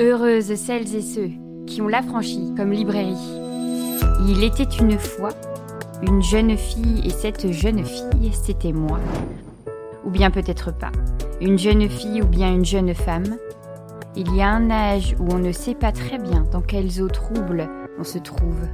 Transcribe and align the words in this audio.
Heureuses 0.00 0.54
celles 0.54 0.94
et 0.96 1.02
ceux 1.02 1.28
qui 1.66 1.82
ont 1.82 1.88
l'affranchi 1.88 2.54
comme 2.56 2.72
librairie. 2.72 3.12
Il 4.26 4.42
était 4.42 4.64
une 4.80 4.98
fois 4.98 5.34
une 6.02 6.22
jeune 6.22 6.56
fille 6.56 7.02
et 7.04 7.10
cette 7.10 7.52
jeune 7.52 7.84
fille, 7.84 8.32
c'était 8.32 8.72
moi. 8.72 8.98
Ou 10.06 10.10
bien 10.10 10.30
peut-être 10.30 10.72
pas. 10.72 10.90
Une 11.42 11.58
jeune 11.58 11.86
fille 11.90 12.22
ou 12.22 12.26
bien 12.26 12.50
une 12.50 12.64
jeune 12.64 12.94
femme. 12.94 13.36
Il 14.16 14.34
y 14.34 14.40
a 14.40 14.48
un 14.48 14.70
âge 14.70 15.14
où 15.20 15.34
on 15.34 15.38
ne 15.38 15.52
sait 15.52 15.74
pas 15.74 15.92
très 15.92 16.16
bien 16.16 16.46
dans 16.50 16.62
quelles 16.62 17.02
eaux 17.02 17.08
troubles 17.08 17.68
on 17.98 18.04
se 18.04 18.18
trouve. 18.18 18.66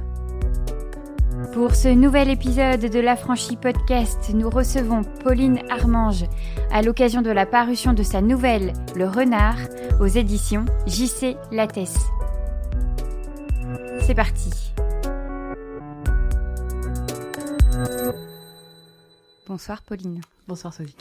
Pour 1.57 1.73
ce 1.73 1.87
nouvel 1.87 2.29
épisode 2.29 2.81
de 2.81 2.99
l'Affranchi 2.99 3.55
Podcast, 3.55 4.29
nous 4.31 4.47
recevons 4.47 5.01
Pauline 5.01 5.59
Armange 5.71 6.25
à 6.69 6.83
l'occasion 6.83 7.23
de 7.23 7.31
la 7.31 7.47
parution 7.47 7.93
de 7.93 8.03
sa 8.03 8.21
nouvelle 8.21 8.73
Le 8.95 9.07
Renard 9.07 9.57
aux 9.99 10.05
éditions 10.05 10.65
JC 10.85 11.35
Lattès. 11.51 11.95
C'est 14.01 14.13
parti. 14.13 14.51
Bonsoir 19.47 19.81
Pauline. 19.81 20.21
Bonsoir 20.47 20.75
Sophie. 20.75 20.95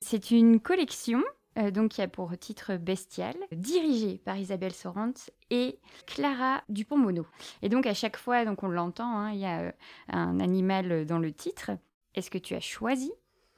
C'est 0.00 0.30
une 0.30 0.60
collection 0.60 1.20
euh, 1.58 1.70
donc 1.72 1.92
qui 1.92 2.02
a 2.02 2.06
pour 2.06 2.36
titre 2.38 2.76
Bestial, 2.76 3.34
dirigée 3.52 4.20
par 4.24 4.36
Isabelle 4.36 4.72
Sorante 4.72 5.30
et 5.50 5.80
Clara 6.06 6.62
Dupont-Mono. 6.68 7.26
Et 7.62 7.68
donc 7.68 7.86
à 7.86 7.94
chaque 7.94 8.16
fois, 8.16 8.44
donc 8.44 8.62
on 8.62 8.68
l'entend, 8.68 9.18
hein, 9.18 9.32
il 9.32 9.40
y 9.40 9.46
a 9.46 9.60
euh, 9.60 9.72
un 10.08 10.38
animal 10.38 11.06
dans 11.06 11.18
le 11.18 11.32
titre. 11.32 11.72
Est-ce 12.14 12.30
que 12.30 12.38
tu 12.38 12.54
as 12.54 12.60
choisi 12.60 13.10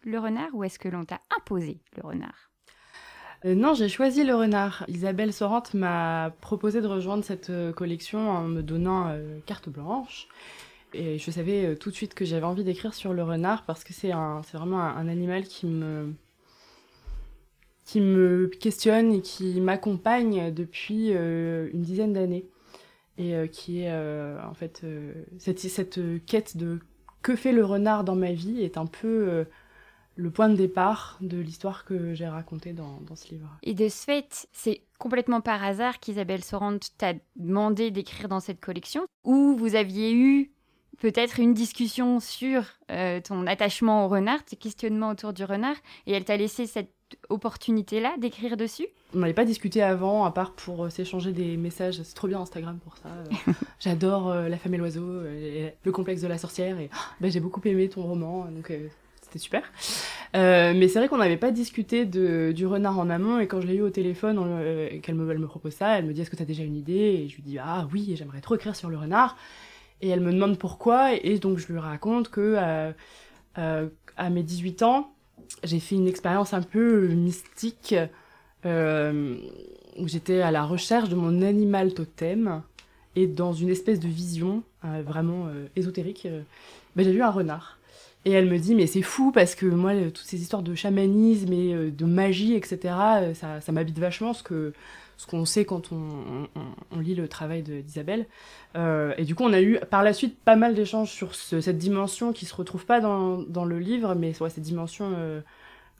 le 0.05 0.19
renard 0.19 0.49
ou 0.55 0.65
est-ce 0.65 0.79
que 0.79 0.89
l'on 0.89 1.05
t'a 1.05 1.21
imposé 1.37 1.81
le 1.97 2.07
renard? 2.07 2.51
Euh, 3.45 3.55
non, 3.55 3.75
j'ai 3.75 3.91
choisi 3.91 4.25
le 4.25 4.35
renard. 4.35 4.85
Isabelle 4.89 5.35
Sorante 5.35 5.75
m'a 5.75 6.33
proposé 6.41 6.81
de 6.81 6.87
rejoindre 6.87 7.25
cette 7.25 7.53
collection 7.75 8.31
en 8.31 8.45
me 8.45 8.63
donnant 8.63 9.15
carte 9.45 9.69
blanche. 9.69 10.29
Et 10.95 11.19
je 11.19 11.31
savais 11.31 11.77
tout 11.77 11.91
de 11.91 11.95
suite 11.95 12.15
que 12.15 12.25
j'avais 12.25 12.45
envie 12.45 12.65
d'écrire 12.65 12.95
sur 12.95 13.13
le 13.13 13.23
renard 13.23 13.65
parce 13.65 13.85
que 13.85 13.93
c'est 13.93 14.13
vraiment 14.53 14.81
un, 14.81 15.09
animal 15.09 15.45
qui 15.45 15.67
me, 15.67 16.15
qui 17.85 18.01
me 18.01 18.47
questionne 18.49 19.13
et 19.13 19.21
qui 19.21 19.61
m'accompagne 19.61 20.53
depuis 20.53 21.11
euh, 21.11 21.71
une 21.73 21.83
dizaine 21.83 22.13
d'années. 22.13 22.47
Et 23.19 23.35
euh, 23.35 23.47
qui 23.47 23.83
est 23.83 23.91
euh, 23.91 24.43
en 24.43 24.55
fait 24.55 24.87
cette, 25.39 25.59
cette 25.59 26.01
quête 26.25 26.57
de 26.57 26.79
que 27.21 27.37
fait 27.37 27.53
le 27.53 27.65
renard 27.65 28.05
dans 28.05 28.17
ma 28.17 28.33
vie 28.33 28.63
est 28.63 28.79
un 28.79 28.87
peu 28.87 29.45
le 30.17 30.31
point 30.31 30.49
de 30.49 30.57
départ 30.57 31.19
de 31.21 31.39
l'histoire 31.39 31.85
que 31.85 32.15
j'ai 32.15 32.27
racontée 32.27 32.73
dans, 32.73 33.01
dans, 33.03 33.15
ce 33.15 33.29
livre. 33.29 33.49
Et 33.63 33.75
de 33.75 33.89
ce 33.89 34.03
fait, 34.05 34.49
c'est 34.53 34.81
complètement 34.99 35.41
par 35.41 35.63
hasard 35.63 36.01
qu'Isabelle 36.01 36.43
Sorant 36.43 36.79
t'a 36.99 37.13
demandé 37.37 37.93
d'écrire 37.93 38.29
dans 38.29 38.41
cette 38.41 38.61
collection, 38.61 39.07
ou 39.23 39.55
vous 39.57 39.77
aviez 39.77 40.13
eu 40.13 40.51
peut-être 40.99 41.41
une 41.41 41.55
discussion 41.55 42.21
sur 42.21 42.65
ton 43.25 43.47
attachement 43.47 44.05
au 44.05 44.09
renard, 44.09 44.45
tes 44.45 44.57
questionnements 44.57 45.11
autour 45.11 45.33
du 45.33 45.45
renard, 45.45 45.77
et 46.07 46.13
elle 46.13 46.25
t'a 46.25 46.37
laissé 46.37 46.67
cette 46.67 46.93
opportunité-là 47.29 48.15
d'écrire 48.19 48.57
dessus? 48.57 48.87
On 49.15 49.19
n'avait 49.19 49.33
pas 49.33 49.45
discuté 49.45 49.83
avant, 49.83 50.25
à 50.25 50.31
part 50.31 50.53
pour 50.53 50.85
euh, 50.85 50.91
s'échanger 50.91 51.33
des 51.33 51.57
messages. 51.57 52.03
C'est 52.03 52.15
trop 52.15 52.29
bien 52.29 52.41
Instagram 52.41 52.79
pour 52.83 52.97
ça. 52.97 53.09
Euh, 53.09 53.53
j'adore 53.81 54.31
euh, 54.31 54.49
La 54.49 54.57
femme 54.57 54.75
et 54.75 54.79
l'oiseau, 54.79 55.23
le 55.85 55.93
complexe 55.93 56.23
de 56.23 56.29
la 56.29 56.39
sorcière, 56.39 56.79
et 56.79 56.89
bah, 57.21 57.29
j'ai 57.29 57.41
beaucoup 57.41 57.61
aimé 57.65 57.89
ton 57.89 58.03
roman, 58.03 58.47
donc 58.47 58.73
c'était 59.21 59.39
super. 59.39 59.63
mais 60.35 60.89
c'est 60.89 60.99
vrai 60.99 61.09
qu'on 61.09 61.19
n'avait 61.19 61.37
pas 61.37 61.51
discuté 61.51 62.05
de, 62.05 62.53
du 62.53 62.67
renard 62.67 62.99
en 62.99 63.11
amont, 63.11 63.39
et 63.39 63.47
quand 63.47 63.61
je 63.61 63.67
l'ai 63.67 63.77
eu 63.77 63.83
au 63.83 63.91
téléphone, 63.91 65.01
qu'elle 65.03 65.15
me, 65.15 65.35
me 65.35 65.47
propose 65.47 65.73
ça, 65.73 65.99
elle 65.99 66.07
me 66.07 66.13
dit 66.13 66.23
Est-ce 66.23 66.31
que 66.31 66.37
tu 66.37 66.43
as 66.43 66.47
déjà 66.47 66.63
une 66.63 66.77
idée? 66.77 67.23
Et 67.25 67.29
je 67.29 67.37
lui 67.37 67.43
dis 67.43 67.59
Ah 67.59 67.87
oui, 67.93 68.15
j'aimerais 68.17 68.41
trop 68.41 68.55
écrire 68.55 68.77
sur 68.77 68.89
le 68.89 68.97
renard. 68.97 69.37
Et 70.03 70.09
elle 70.09 70.21
me 70.21 70.33
demande 70.33 70.59
pourquoi, 70.59 71.15
et, 71.15 71.39
donc 71.39 71.59
je 71.59 71.73
lui 71.73 71.79
raconte 71.79 72.29
que 72.29 72.57
à 74.17 74.31
mes 74.31 74.43
18 74.43 74.83
ans, 74.83 75.13
j'ai 75.65 75.81
fait 75.81 75.95
une 75.95 76.09
expérience 76.09 76.55
un 76.55 76.63
peu 76.63 77.09
mystique 77.09 77.95
euh, 78.65 79.37
où 79.99 80.09
j'étais 80.09 80.41
à 80.41 80.51
la 80.51 80.65
recherche 80.65 81.09
de 81.09 81.15
mon 81.15 81.43
animal 81.43 81.95
totem 81.95 82.63
et 83.17 83.27
dans 83.27 83.53
une 83.53 83.69
espèce 83.69 84.01
de 84.01 84.09
vision 84.09 84.63
euh, 84.85 85.03
vraiment 85.05 85.47
euh, 85.49 85.67
ésotérique, 85.77 86.27
ben, 86.97 87.05
j'ai 87.05 87.13
vu 87.13 87.23
un 87.23 87.31
renard. 87.31 87.79
Et 88.25 88.31
elle 88.31 88.49
me 88.49 88.59
dit, 88.59 88.77
mais 88.77 88.87
c'est 88.87 89.03
fou 89.03 89.33
parce 89.33 89.57
que 89.57 89.67
moi, 89.67 89.95
toutes 89.95 90.19
ces 90.19 90.41
histoires 90.41 90.63
de 90.63 90.77
chamanisme 90.77 91.53
et 91.53 91.91
de 91.91 92.05
magie, 92.05 92.55
etc., 92.55 92.79
ça, 93.35 93.61
ça 93.61 93.73
m'habite 93.73 93.99
vachement 93.99 94.33
ce 94.33 94.45
que 94.45 94.73
ce 95.17 95.27
qu'on 95.27 95.45
sait 95.45 95.65
quand 95.65 95.91
on, 95.93 96.49
lit 96.99 97.15
le 97.15 97.29
travail 97.29 97.63
d'Isabelle. 97.63 98.27
et 98.75 99.25
du 99.25 99.35
coup, 99.35 99.45
on 99.45 99.53
a 99.53 99.61
eu 99.61 99.79
par 99.91 100.03
la 100.03 100.13
suite 100.13 100.39
pas 100.39 100.57
mal 100.57 100.75
d'échanges 100.75 101.11
sur 101.11 101.35
cette 101.35 101.79
dimension 101.79 102.33
qui 102.33 102.47
se 102.47 102.55
retrouve 102.55 102.87
pas 102.87 103.01
dans, 103.01 103.39
dans 103.39 103.65
le 103.65 103.79
livre, 103.79 104.15
mais 104.15 104.41
ouais, 104.41 104.51
cette 104.51 104.65
dimension 104.65 105.43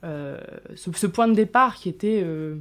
euh, 0.03 0.37
ce, 0.75 1.07
point 1.07 1.27
de 1.27 1.33
départ 1.33 1.75
qui 1.75 1.87
était 1.87 2.21
euh, 2.23 2.57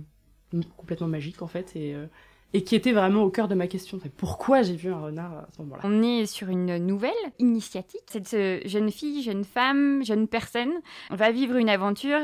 complètement 0.76 1.08
magique 1.08 1.42
en 1.42 1.48
fait 1.48 1.74
et 1.74 1.94
euh, 1.94 2.06
et 2.54 2.64
qui 2.64 2.76
était 2.76 2.92
vraiment 2.92 3.22
au 3.22 3.30
cœur 3.30 3.48
de 3.48 3.54
ma 3.54 3.66
question. 3.66 3.98
Pourquoi 4.19 4.60
j'ai 4.60 4.76
vu 4.76 4.92
un 4.92 5.00
renard 5.00 5.32
à 5.32 5.48
ce 5.56 5.62
moment-là? 5.62 5.80
On 5.84 6.02
est 6.02 6.26
sur 6.26 6.50
une 6.50 6.76
nouvelle 6.76 7.10
initiative. 7.38 8.02
Cette 8.06 8.36
jeune 8.69 8.90
fille, 8.90 9.22
jeune 9.22 9.44
femme, 9.44 10.04
jeune 10.04 10.28
personne 10.28 10.74
va 11.08 11.30
vivre 11.30 11.56
une 11.56 11.70
aventure 11.70 12.20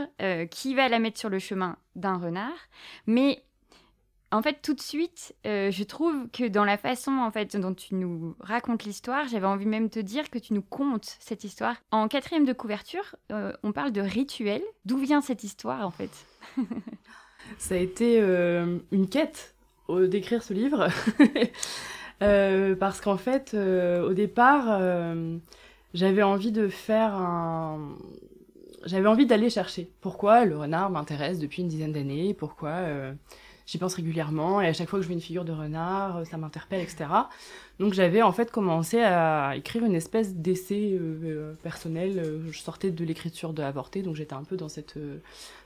qui 0.51 0.75
va 0.75 0.91
la 0.91 0.99
mettre 0.99 1.19
sur 1.19 1.31
le 1.31 1.39
chemin 1.39 1.79
d'un 1.97 2.19
renard. 2.19 2.59
Mais 3.07 3.43
en 4.31 4.43
fait, 4.43 4.59
tout 4.63 4.75
de 4.75 4.81
suite, 4.81 5.35
euh, 5.47 5.71
je 5.71 5.83
trouve 5.85 6.29
que 6.31 6.47
dans 6.47 6.65
la 6.65 6.77
façon 6.77 7.13
en 7.13 7.31
fait 7.31 7.57
dont 7.57 7.73
tu 7.73 7.95
nous 7.95 8.37
racontes 8.41 8.85
l'histoire, 8.85 9.27
j'avais 9.27 9.47
envie 9.47 9.65
même 9.65 9.85
de 9.85 9.93
te 9.93 10.01
dire 10.01 10.29
que 10.29 10.39
tu 10.39 10.53
nous 10.53 10.63
contes 10.63 11.17
cette 11.19 11.45
histoire. 11.45 11.77
En 11.93 12.09
quatrième 12.09 12.45
de 12.45 12.53
couverture, 12.53 13.17
euh, 13.33 13.53
on 13.63 13.73
parle 13.73 13.91
de 13.91 14.03
rituel. 14.03 14.63
D'où 14.85 14.99
vient 14.99 15.23
cette 15.23 15.45
histoire 15.45 15.87
en 15.87 15.91
fait? 15.91 16.11
Ça 17.59 17.75
a 17.75 17.79
été 17.79 18.21
euh, 18.21 18.79
une 18.93 19.09
quête 19.09 19.55
d'écrire 19.89 20.43
ce 20.43 20.53
livre. 20.53 20.89
parce 22.79 23.01
qu'en 23.01 23.17
fait, 23.17 23.55
au 23.55 24.13
départ, 24.13 24.83
j'avais 25.95 26.23
envie 26.23 26.53
de 26.53 26.69
faire. 26.69 27.79
J'avais 28.85 29.09
envie 29.09 29.25
d'aller 29.25 29.49
chercher. 29.49 29.91
Pourquoi 30.03 30.45
le 30.45 30.59
renard 30.59 30.91
m'intéresse 30.91 31.39
depuis 31.39 31.63
une 31.63 31.69
dizaine 31.69 31.93
d'années 31.93 32.35
Pourquoi 32.35 33.15
j'y 33.69 33.77
pense 33.77 33.95
régulièrement 33.95 34.63
et 34.63 34.67
à 34.67 34.73
chaque 34.73 34.89
fois 34.89 34.99
que 34.99 35.03
je 35.03 35.09
vois 35.09 35.15
une 35.15 35.21
figure 35.21 35.45
de 35.45 35.53
renard, 35.53 36.17
euh, 36.17 36.25
ça 36.25 36.39
m'interpelle, 36.39 36.81
etc. 36.81 37.05
Donc 37.79 37.93
j'avais 37.93 38.23
en 38.23 38.33
fait 38.33 38.51
commencé 38.51 38.99
à 39.01 39.53
écrire 39.57 39.85
une 39.85 39.95
espèce 39.95 40.35
d'essai 40.35 40.97
euh, 40.99 41.19
euh, 41.23 41.55
personnel. 41.63 42.41
Je 42.51 42.59
sortais 42.59 42.91
de 42.91 43.05
l'écriture 43.05 43.53
de 43.53 43.63
avorté, 43.63 44.03
donc 44.03 44.17
j'étais 44.17 44.33
un 44.33 44.43
peu 44.43 44.57
dans 44.57 44.71
cette, 44.71 44.99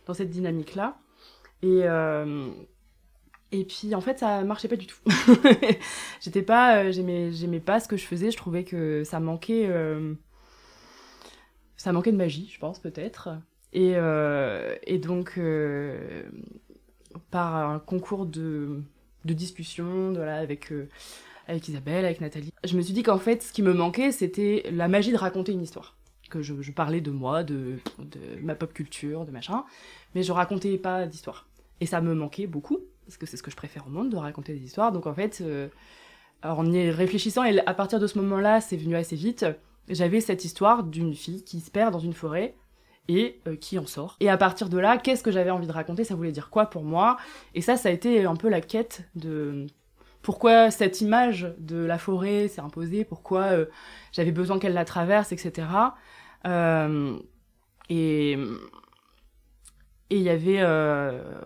dans 0.06 0.14
cette 0.14 0.30
dynamique-là. 0.30 0.98
Et, 1.62 1.82
et 3.52 3.64
puis 3.64 3.94
en 3.94 4.00
fait 4.00 4.18
ça 4.18 4.42
marchait 4.42 4.66
pas 4.66 4.76
du 4.76 4.88
tout. 4.88 4.98
J'étais 6.20 6.42
pas, 6.42 6.91
j'aimais, 6.91 7.30
j'aimais 7.30 7.60
pas 7.60 7.78
ce 7.78 7.86
que 7.86 7.96
je 7.96 8.04
faisais. 8.04 8.32
Je 8.32 8.36
trouvais 8.36 8.64
que 8.64 9.04
ça 9.04 9.20
manquait, 9.20 9.70
ça 11.76 11.92
manquait 11.92 12.10
de 12.10 12.16
magie, 12.16 12.50
je 12.52 12.58
pense 12.58 12.80
peut-être. 12.80 13.28
Et, 13.72 13.92
et 13.92 14.98
donc 14.98 15.38
par 17.30 17.54
un 17.54 17.78
concours 17.78 18.26
de, 18.26 18.82
de 19.24 19.32
discussion 19.34 20.12
de 20.12 20.20
avec, 20.20 20.72
euh, 20.72 20.88
avec 21.46 21.68
Isabelle, 21.68 22.04
avec 22.04 22.20
Nathalie. 22.20 22.52
Je 22.64 22.76
me 22.76 22.82
suis 22.82 22.94
dit 22.94 23.02
qu'en 23.02 23.18
fait, 23.18 23.42
ce 23.42 23.52
qui 23.52 23.62
me 23.62 23.72
manquait, 23.72 24.12
c'était 24.12 24.64
la 24.70 24.88
magie 24.88 25.12
de 25.12 25.16
raconter 25.16 25.52
une 25.52 25.62
histoire. 25.62 25.96
Que 26.30 26.42
je, 26.42 26.62
je 26.62 26.72
parlais 26.72 27.00
de 27.00 27.10
moi, 27.10 27.44
de, 27.44 27.78
de, 27.98 28.40
ma 28.40 28.54
pop 28.54 28.72
culture, 28.72 29.26
de 29.26 29.30
machin, 29.30 29.64
mais 30.14 30.22
je 30.22 30.32
racontais 30.32 30.78
pas 30.78 31.06
d'histoire. 31.06 31.46
Et 31.80 31.86
ça 31.86 32.00
me 32.00 32.14
manquait 32.14 32.46
beaucoup, 32.46 32.78
parce 33.04 33.18
que 33.18 33.26
c'est 33.26 33.36
ce 33.36 33.42
que 33.42 33.50
je 33.50 33.56
préfère 33.56 33.86
au 33.86 33.90
monde, 33.90 34.10
de 34.10 34.16
raconter 34.16 34.54
des 34.54 34.64
histoires. 34.64 34.92
Donc 34.92 35.06
en 35.06 35.12
fait, 35.12 35.42
euh, 35.42 35.68
en 36.42 36.72
y 36.72 36.91
réfléchissant, 36.91 37.44
et 37.44 37.60
à 37.66 37.74
partir 37.74 38.00
de 38.00 38.06
ce 38.06 38.18
moment-là, 38.18 38.62
c'est 38.62 38.78
venu 38.78 38.97
assez 38.97 39.16
vite, 39.16 39.44
j'avais 39.88 40.20
cette 40.20 40.44
histoire 40.44 40.84
d'une 40.84 41.15
fille 41.15 41.44
qui 41.44 41.60
se 41.60 41.70
perd 41.70 41.92
dans 41.92 41.98
une 41.98 42.15
forêt 42.15 42.54
et 43.09 43.41
euh, 43.47 43.57
qui 43.57 43.78
en 43.78 43.87
sort. 43.87 44.16
Et 44.21 44.28
à 44.28 44.37
partir 44.37 44.69
de 44.69 44.78
là, 44.78 44.99
qu'est-ce 44.99 45.22
que 45.22 45.31
j'avais 45.31 45.51
envie 45.51 45.66
de 45.66 45.72
raconter? 45.72 46.04
Ça 46.04 46.15
voulait 46.15 46.33
dire 46.33 46.51
quoi 46.51 46.66
pour 46.66 46.84
moi? 46.84 47.16
Et 47.54 47.60
ça, 47.60 47.77
ça 47.77 47.89
a 47.89 47.93
été 47.93 48.25
un 48.25 48.37
peu 48.37 48.49
la 48.49 48.60
quête 48.60 49.09
de 49.15 49.66
pourquoi 50.22 50.71
cette 50.71 51.01
image 51.01 51.53
de 51.59 51.78
la 51.78 51.99
forêt 51.99 52.47
s'est 52.49 52.60
imposée, 52.60 53.04
pourquoi 53.04 53.43
euh, 53.43 53.66
j'avais 54.13 54.31
besoin 54.31 54.59
qu'elle 54.59 54.75
la 54.75 54.84
traverse, 54.84 55.33
etc. 55.33 55.66
Euh, 56.47 57.19
et 57.89 58.39
il 60.10 60.22
y 60.22 60.31
avait 60.31 60.63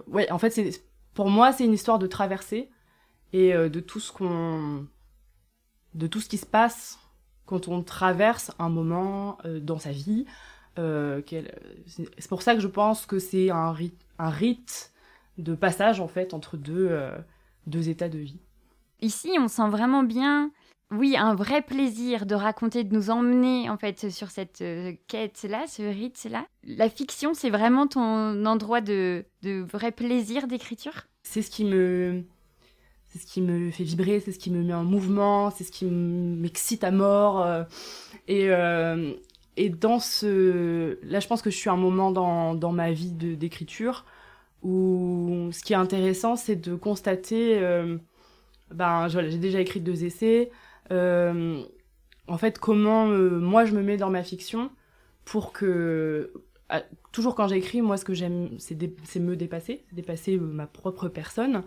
ouais, 0.06 0.30
en 0.30 0.38
fait, 0.38 0.84
pour 1.14 1.30
moi, 1.30 1.52
c'est 1.52 1.64
une 1.64 1.72
histoire 1.72 1.98
de 1.98 2.06
traversée 2.06 2.70
et 3.32 3.52
de 3.52 3.80
tout 3.80 4.00
ce 4.00 4.12
qu'on 4.12 4.86
de 5.94 6.06
tout 6.06 6.20
ce 6.20 6.28
qui 6.28 6.36
se 6.36 6.46
passe 6.46 6.98
quand 7.46 7.68
on 7.68 7.82
traverse 7.82 8.52
un 8.58 8.68
moment 8.68 9.38
dans 9.44 9.78
sa 9.78 9.92
vie, 9.92 10.26
euh, 10.78 11.22
c'est 11.86 12.28
pour 12.28 12.42
ça 12.42 12.54
que 12.54 12.60
je 12.60 12.68
pense 12.68 13.06
que 13.06 13.18
c'est 13.18 13.50
un 13.50 13.72
rite, 13.72 14.00
un 14.18 14.30
rite 14.30 14.92
de 15.38 15.54
passage 15.54 16.00
en 16.00 16.08
fait 16.08 16.34
entre 16.34 16.56
deux, 16.56 16.88
euh, 16.90 17.16
deux 17.66 17.88
états 17.88 18.08
de 18.08 18.18
vie. 18.18 18.40
Ici, 19.00 19.32
on 19.38 19.48
sent 19.48 19.68
vraiment 19.68 20.02
bien, 20.02 20.50
oui, 20.90 21.16
un 21.16 21.34
vrai 21.34 21.62
plaisir 21.62 22.26
de 22.26 22.34
raconter, 22.34 22.84
de 22.84 22.94
nous 22.94 23.10
emmener 23.10 23.68
en 23.68 23.76
fait 23.76 24.10
sur 24.10 24.30
cette 24.30 24.62
euh, 24.62 24.92
quête-là, 25.08 25.66
ce 25.66 25.82
rite-là. 25.82 26.46
La 26.64 26.88
fiction, 26.88 27.34
c'est 27.34 27.50
vraiment 27.50 27.86
ton 27.86 28.44
endroit 28.46 28.80
de, 28.80 29.24
de 29.42 29.60
vrai 29.60 29.92
plaisir 29.92 30.46
d'écriture? 30.46 31.06
C'est 31.22 31.42
ce 31.42 31.50
qui 31.50 31.64
me 31.64 32.24
c'est 33.06 33.18
ce 33.20 33.26
qui 33.26 33.40
me 33.40 33.70
fait 33.70 33.84
vibrer, 33.84 34.20
c'est 34.20 34.32
ce 34.32 34.38
qui 34.38 34.50
me 34.50 34.62
met 34.62 34.74
en 34.74 34.84
mouvement, 34.84 35.50
c'est 35.50 35.64
ce 35.64 35.72
qui 35.72 35.86
m'excite 35.86 36.84
à 36.84 36.90
mort. 36.90 37.46
Et, 38.28 38.50
et 39.56 39.70
dans 39.70 39.98
ce... 39.98 40.98
Là, 41.02 41.20
je 41.20 41.26
pense 41.26 41.42
que 41.42 41.50
je 41.50 41.56
suis 41.56 41.70
à 41.70 41.72
un 41.72 41.76
moment 41.78 42.10
dans, 42.10 42.54
dans 42.54 42.72
ma 42.72 42.92
vie 42.92 43.12
d'écriture 43.12 44.04
où 44.62 45.48
ce 45.52 45.62
qui 45.62 45.72
est 45.72 45.76
intéressant, 45.76 46.36
c'est 46.36 46.56
de 46.56 46.74
constater... 46.74 47.58
Euh, 47.58 47.98
ben, 48.70 49.08
j'ai 49.08 49.38
déjà 49.38 49.60
écrit 49.60 49.80
deux 49.80 50.04
essais. 50.04 50.50
en 50.90 52.38
fait, 52.38 52.58
comment 52.58 53.06
moi, 53.06 53.64
je 53.64 53.74
me 53.74 53.82
mets 53.82 53.96
dans 53.96 54.10
ma 54.10 54.22
fiction 54.22 54.70
pour 55.24 55.52
que... 55.52 56.32
toujours 57.12 57.34
quand 57.34 57.48
j'écris, 57.48 57.82
moi, 57.82 57.96
ce 57.96 58.04
que 58.04 58.14
j'aime, 58.14 58.50
c'est 58.58 59.20
me 59.20 59.36
dépasser, 59.36 59.84
dépasser 59.92 60.36
ma 60.38 60.66
propre 60.66 61.08
personne. 61.08 61.62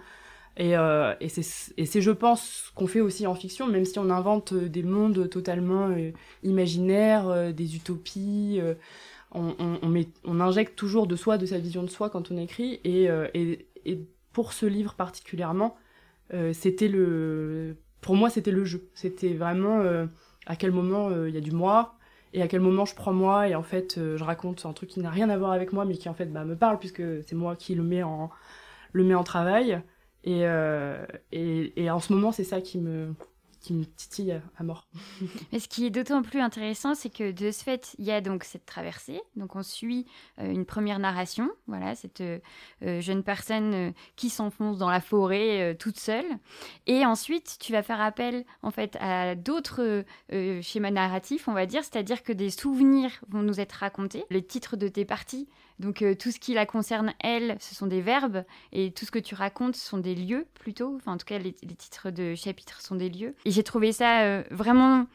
Et, 0.59 0.75
euh, 0.75 1.13
et 1.21 1.29
c'est, 1.29 2.01
je 2.01 2.11
pense, 2.11 2.73
qu'on 2.75 2.85
fait 2.85 2.99
aussi 2.99 3.25
en 3.25 3.33
fiction, 3.33 3.65
même 3.65 3.85
si 3.85 3.97
on 3.97 4.09
invente 4.09 4.51
euh, 4.51 4.67
des 4.67 4.83
mondes 4.83 5.29
totalement 5.29 5.87
euh, 5.87 6.11
imaginaires, 6.43 7.53
des 7.53 7.77
utopies. 7.77 8.59
On, 9.31 9.87
met, 9.87 10.09
injecte 10.25 10.75
toujours 10.75 11.07
de 11.07 11.15
soi, 11.15 11.37
de 11.37 11.45
sa 11.45 11.59
vision 11.59 11.81
de 11.81 11.89
soi 11.89 12.09
quand 12.09 12.29
on 12.31 12.37
écrit. 12.37 12.81
Et, 12.83 13.09
pour 14.33 14.53
ce 14.53 14.65
livre 14.65 14.93
particulièrement, 14.93 15.75
c'était 16.51 16.87
le, 16.87 17.77
pour 18.01 18.15
moi, 18.15 18.29
c'était 18.29 18.51
le 18.51 18.65
jeu. 18.65 18.89
C'était 18.95 19.33
vraiment 19.33 19.81
à 20.45 20.55
quel 20.55 20.71
moment 20.71 21.25
il 21.25 21.33
y 21.33 21.37
a 21.37 21.41
du 21.41 21.51
moi, 21.51 21.95
et 22.33 22.41
à 22.41 22.47
quel 22.47 22.59
moment 22.59 22.85
je 22.85 22.95
prends 22.95 23.13
moi 23.13 23.47
et 23.47 23.55
en 23.55 23.63
fait 23.63 23.95
je 23.97 24.23
raconte 24.23 24.65
un 24.65 24.73
truc 24.73 24.89
qui 24.89 24.99
n'a 24.99 25.09
rien 25.09 25.29
à 25.29 25.37
voir 25.37 25.51
avec 25.51 25.73
moi 25.73 25.85
mais 25.85 25.95
qui 25.95 26.09
en 26.09 26.13
fait 26.13 26.31
bah, 26.31 26.45
me 26.45 26.55
parle 26.55 26.77
puisque 26.77 27.01
c'est 27.23 27.33
moi 27.33 27.55
qui 27.55 27.73
le 27.75 27.83
mets 27.83 28.03
en 28.03 29.23
travail 29.23 29.81
et, 30.23 30.41
euh, 30.45 31.05
et, 31.31 31.81
et, 31.81 31.89
en 31.89 31.99
ce 31.99 32.13
moment, 32.13 32.31
c'est 32.31 32.43
ça 32.43 32.61
qui 32.61 32.77
me, 32.77 33.13
qui 33.59 33.73
me 33.73 33.85
titille 33.85 34.41
à 34.57 34.63
mort. 34.63 34.87
Mais 35.51 35.59
ce 35.59 35.67
qui 35.67 35.85
est 35.85 35.89
d'autant 35.89 36.21
plus 36.21 36.39
intéressant, 36.39 36.95
c'est 36.95 37.09
que 37.09 37.31
de 37.31 37.51
ce 37.51 37.63
fait, 37.63 37.95
il 37.99 38.05
y 38.05 38.11
a 38.11 38.21
donc 38.21 38.43
cette 38.43 38.65
traversée. 38.65 39.21
Donc 39.35 39.55
on 39.55 39.63
suit 39.63 40.05
euh, 40.39 40.51
une 40.51 40.65
première 40.65 40.99
narration, 40.99 41.49
voilà, 41.67 41.95
cette 41.95 42.21
euh, 42.21 42.39
jeune 42.81 43.23
personne 43.23 43.93
qui 44.15 44.29
s'enfonce 44.29 44.77
dans 44.77 44.89
la 44.89 45.01
forêt 45.01 45.75
toute 45.75 45.99
seule. 45.99 46.25
Et 46.87 47.05
ensuite, 47.05 47.57
tu 47.59 47.71
vas 47.71 47.83
faire 47.83 48.01
appel 48.01 48.45
en 48.63 48.71
fait 48.71 48.97
à 48.99 49.35
d'autres 49.35 50.03
schémas 50.61 50.91
narratifs, 50.91 51.47
on 51.47 51.53
va 51.53 51.65
dire, 51.65 51.83
c'est-à-dire 51.83 52.23
que 52.23 52.33
des 52.33 52.49
souvenirs 52.49 53.11
vont 53.29 53.41
nous 53.41 53.59
être 53.59 53.73
racontés. 53.73 54.25
Les 54.29 54.43
titres 54.43 54.77
de 54.77 54.87
tes 54.87 55.05
parties 55.05 55.47
donc 55.79 56.01
euh, 56.01 56.13
tout 56.13 56.31
ce 56.31 56.39
qui 56.39 56.53
la 56.53 56.65
concerne, 56.65 57.13
elle, 57.21 57.55
ce 57.59 57.73
sont 57.73 57.87
des 57.87 58.01
verbes, 58.01 58.43
et 58.73 58.91
tout 58.91 59.05
ce 59.05 59.11
que 59.11 59.19
tu 59.19 59.33
racontes, 59.33 59.75
ce 59.75 59.87
sont 59.87 59.97
des 59.97 60.13
lieux 60.13 60.45
plutôt. 60.53 60.95
Enfin, 60.97 61.13
en 61.13 61.17
tout 61.17 61.25
cas, 61.25 61.39
les, 61.39 61.53
titres 61.53 62.11
de 62.11 62.35
chapitres 62.35 62.81
sont 62.81 62.95
des 62.95 63.09
lieux. 63.09 63.33
J'ai 63.51 63.63
trouvé 63.63 63.91
ça 63.91 64.21
euh, 64.21 64.43
vraiment, 64.51 65.05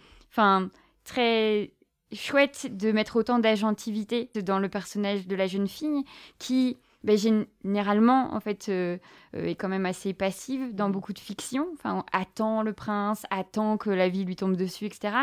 très 1.04 1.72
chouette 2.12 2.76
de 2.76 2.92
mettre 2.92 3.16
autant 3.16 3.38
d'agentivité 3.38 4.30
dans 4.42 4.58
le 4.58 4.68
personnage 4.68 5.26
de 5.26 5.34
la 5.34 5.46
jeune 5.46 5.68
fille 5.68 6.04
qui 6.38 6.76
ben, 7.02 7.16
généralement 7.18 8.32
en 8.34 8.40
fait 8.40 8.68
euh, 8.68 8.98
est 9.32 9.56
quand 9.56 9.68
même 9.68 9.84
assez 9.84 10.12
passive 10.14 10.74
dans 10.74 10.90
beaucoup 10.90 11.12
de 11.12 11.18
fictions 11.18 11.66
enfin 11.72 12.04
attend 12.12 12.62
le 12.62 12.72
prince 12.72 13.26
attend 13.30 13.78
que 13.78 13.90
la 13.90 14.08
vie 14.08 14.24
lui 14.24 14.36
tombe 14.36 14.56
dessus 14.56 14.86
etc 14.86 15.16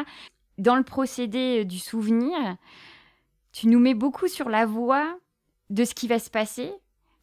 dans 0.58 0.76
le 0.76 0.84
procédé 0.84 1.64
du 1.64 1.80
souvenir 1.80 2.36
tu 3.52 3.68
nous 3.68 3.80
mets 3.80 3.94
beaucoup 3.94 4.28
sur 4.28 4.50
la 4.50 4.66
voie 4.66 5.18
de 5.70 5.86
ce 5.86 5.94
qui 5.94 6.08
va 6.08 6.20
se 6.20 6.30
passer. 6.30 6.72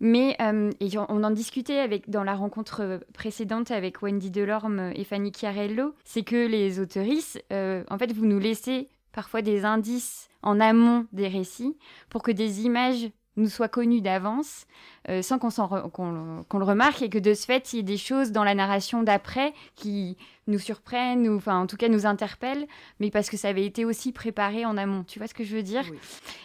Mais 0.01 0.37
euh, 0.41 0.71
et 0.81 0.89
on 0.97 1.25
en 1.25 1.31
discutait 1.31 2.03
dans 2.07 2.23
la 2.23 2.35
rencontre 2.35 3.01
précédente 3.15 3.71
avec 3.71 4.03
Wendy 4.03 4.31
Delorme 4.31 4.93
et 4.95 5.05
Fanny 5.05 5.33
Chiarello, 5.33 5.95
c'est 6.05 6.23
que 6.23 6.47
les 6.47 6.79
autoristes, 6.81 7.43
euh, 7.53 7.83
en 7.91 7.99
fait, 7.99 8.13
vous 8.13 8.27
nous 8.27 8.39
laissez 8.39 8.89
parfois 9.13 9.43
des 9.43 9.65
indices 9.65 10.29
en 10.43 10.61
amont 10.61 11.07
des 11.13 11.27
récits 11.27 11.77
pour 12.11 12.23
que 12.23 12.31
des 12.31 12.65
images 12.65 13.11
nous 13.39 13.49
soit 13.49 13.69
connu 13.69 14.01
d'avance, 14.01 14.67
euh, 15.09 15.23
sans 15.23 15.39
qu'on 15.39 16.59
le 16.59 16.65
remarque, 16.65 17.03
et 17.03 17.09
que 17.09 17.19
de 17.19 17.33
ce 17.33 17.47
fait, 17.47 17.73
il 17.73 17.77
y 17.77 17.79
ait 17.81 17.83
des 17.83 17.97
choses 17.97 18.33
dans 18.33 18.45
la 18.45 18.55
narration 18.55 19.03
d'après 19.03 19.55
qui 19.75 20.17
nous 20.47 20.59
surprennent, 20.59 21.29
ou 21.29 21.37
enfin 21.37 21.59
en 21.59 21.67
tout 21.67 21.77
cas 21.77 21.89
nous 21.89 22.05
interpellent, 22.05 22.67
mais 23.01 23.11
parce 23.11 23.31
que 23.31 23.37
ça 23.37 23.49
avait 23.49 23.65
été 23.65 23.85
aussi 23.85 24.13
préparé 24.13 24.67
en 24.67 24.77
amont. 24.77 25.05
Tu 25.05 25.19
vois 25.19 25.29
ce 25.29 25.35
que 25.35 25.45
je 25.45 25.57
veux 25.57 25.63
dire? 25.63 25.85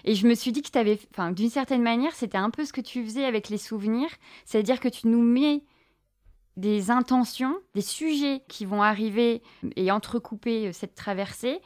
Et 0.05 0.15
je 0.15 0.27
me 0.27 0.35
suis 0.35 0.51
dit 0.51 0.61
que 0.61 0.69
tu 0.69 0.77
avais, 0.77 0.99
enfin 1.11 1.31
d'une 1.31 1.49
certaine 1.49 1.81
manière, 1.81 2.13
c'était 2.13 2.37
un 2.37 2.49
peu 2.49 2.63
ce 2.63 2.73
que 2.73 2.81
tu 2.81 3.03
faisais 3.03 3.25
avec 3.25 3.49
les 3.49 3.57
souvenirs, 3.57 4.09
c'est-à-dire 4.45 4.79
que 4.79 4.89
tu 4.89 5.07
nous 5.07 5.21
mets 5.21 5.63
des 6.57 6.91
intentions, 6.91 7.55
des 7.73 7.81
sujets 7.81 8.43
qui 8.47 8.65
vont 8.65 8.83
arriver 8.83 9.41
et 9.75 9.91
entrecouper 9.91 10.67
euh, 10.67 10.71
cette 10.71 10.93
traversée, 10.93 11.59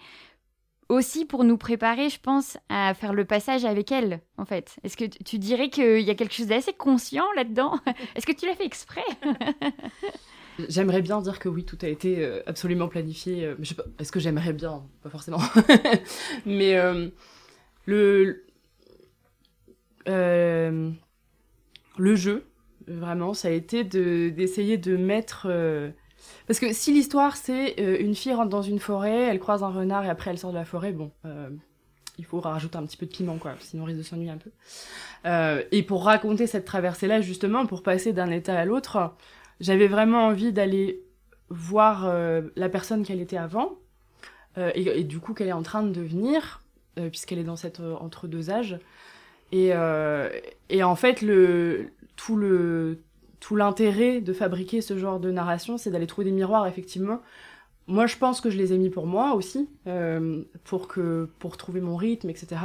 aussi 0.90 1.26
pour 1.26 1.44
nous 1.44 1.58
préparer, 1.58 2.10
je 2.10 2.20
pense, 2.20 2.58
à 2.70 2.94
faire 2.94 3.14
le 3.14 3.26
passage 3.26 3.66
avec 3.66 3.92
elle, 3.92 4.22
en 4.38 4.46
fait. 4.46 4.78
Est-ce 4.84 4.98
que 4.98 5.06
tu 5.06 5.38
dirais 5.38 5.70
qu'il 5.70 6.02
y 6.02 6.10
a 6.10 6.16
quelque 6.16 6.34
chose 6.34 6.48
d'assez 6.48 6.74
conscient 6.74 7.26
là-dedans? 7.36 7.80
Est-ce 8.16 8.26
que 8.26 8.32
tu 8.32 8.46
l'as 8.46 8.56
fait 8.56 8.66
exprès? 8.66 9.04
J'aimerais 10.70 11.02
bien 11.02 11.22
dire 11.22 11.40
que 11.40 11.50
oui, 11.50 11.66
tout 11.66 11.78
a 11.84 11.88
été 11.88 12.24
euh, 12.24 12.42
absolument 12.48 12.88
planifié. 12.88 13.46
Euh, 13.46 13.56
est-ce 14.00 14.12
que 14.12 14.20
j'aimerais 14.20 14.54
bien 14.54 14.84
Pas 15.04 15.10
forcément. 15.10 15.40
Mais 16.46 16.78
euh, 16.78 17.10
le 17.86 18.44
le 22.00 22.16
jeu, 22.16 22.46
vraiment, 22.88 23.34
ça 23.34 23.50
a 23.50 23.52
été 23.52 23.84
d'essayer 23.84 24.78
de 24.78 24.96
mettre 24.96 25.48
parce 26.48 26.60
que 26.60 26.74
si 26.74 26.94
l'histoire 26.94 27.36
c'est 27.36 27.80
euh, 27.80 27.98
une 28.00 28.16
fille 28.16 28.34
rentre 28.34 28.50
dans 28.50 28.62
une 28.62 28.80
forêt, 28.80 29.24
elle 29.24 29.40
croise 29.40 29.64
un 29.64 29.70
renard 29.70 30.06
et 30.06 30.10
après 30.10 30.32
elle 30.32 30.38
sort 30.38 30.52
de 30.52 30.58
la 30.58 30.66
forêt, 30.66 30.92
bon, 30.92 31.12
euh, 31.26 31.50
il 32.18 32.26
faut 32.26 32.40
rajouter 32.40 32.78
un 32.78 32.86
petit 32.86 32.98
peu 32.98 33.06
de 33.06 33.12
piment 33.12 33.38
quoi, 33.38 33.56
sinon 33.60 33.84
on 33.84 33.86
risque 33.86 34.00
de 34.00 34.04
s'ennuyer 34.04 34.32
un 34.32 34.38
peu. 34.38 34.52
Euh, 35.26 35.64
et 35.72 35.84
pour 35.84 36.04
raconter 36.06 36.48
cette 36.48 36.66
traversée-là 36.66 37.22
justement, 37.22 37.66
pour 37.66 37.84
passer 37.84 38.14
d'un 38.14 38.32
état 38.32 38.58
à 38.58 38.66
l'autre, 38.66 39.16
j'avais 39.60 39.88
vraiment 39.88 40.26
envie 40.26 40.52
d'aller 40.52 41.02
voir 41.50 42.14
la 42.58 42.70
personne 42.70 43.06
qu'elle 43.06 43.22
était 43.22 43.38
avant 43.38 43.78
et, 44.58 45.04
du 45.06 45.20
coup 45.20 45.34
qu'elle 45.34 45.48
est 45.48 45.54
en 45.54 45.64
train 45.64 45.82
de 45.82 45.94
devenir, 45.94 46.62
puisqu'elle 46.96 47.40
est 47.40 47.46
dans 47.46 47.56
cet 47.56 47.80
entre-deux 47.80 48.50
âges. 48.50 48.78
Et, 49.54 49.72
et 50.70 50.84
en 50.84 50.96
fait, 50.96 51.22
le, 51.22 51.92
tout 52.18 52.36
le 52.36 53.00
tout 53.40 53.56
l'intérêt 53.56 54.22
de 54.22 54.34
fabriquer 54.34 54.82
ce 54.82 54.98
genre 54.98 55.20
de 55.20 55.32
narration, 55.32 55.78
c'est 55.78 55.92
d'aller 55.92 56.08
trouver 56.08 56.26
des 56.26 56.32
miroirs, 56.32 56.68
effectivement. 56.68 57.22
Moi, 57.88 58.06
je 58.06 58.18
pense 58.18 58.42
que 58.42 58.50
je 58.50 58.58
les 58.58 58.74
ai 58.74 58.78
mis 58.78 58.90
pour 58.90 59.08
moi 59.08 59.34
aussi, 59.34 59.70
euh, 59.88 60.44
pour, 60.66 60.88
que, 60.88 61.30
pour 61.40 61.56
trouver 61.56 61.80
mon 61.80 61.96
rythme, 61.96 62.30
etc., 62.30 62.58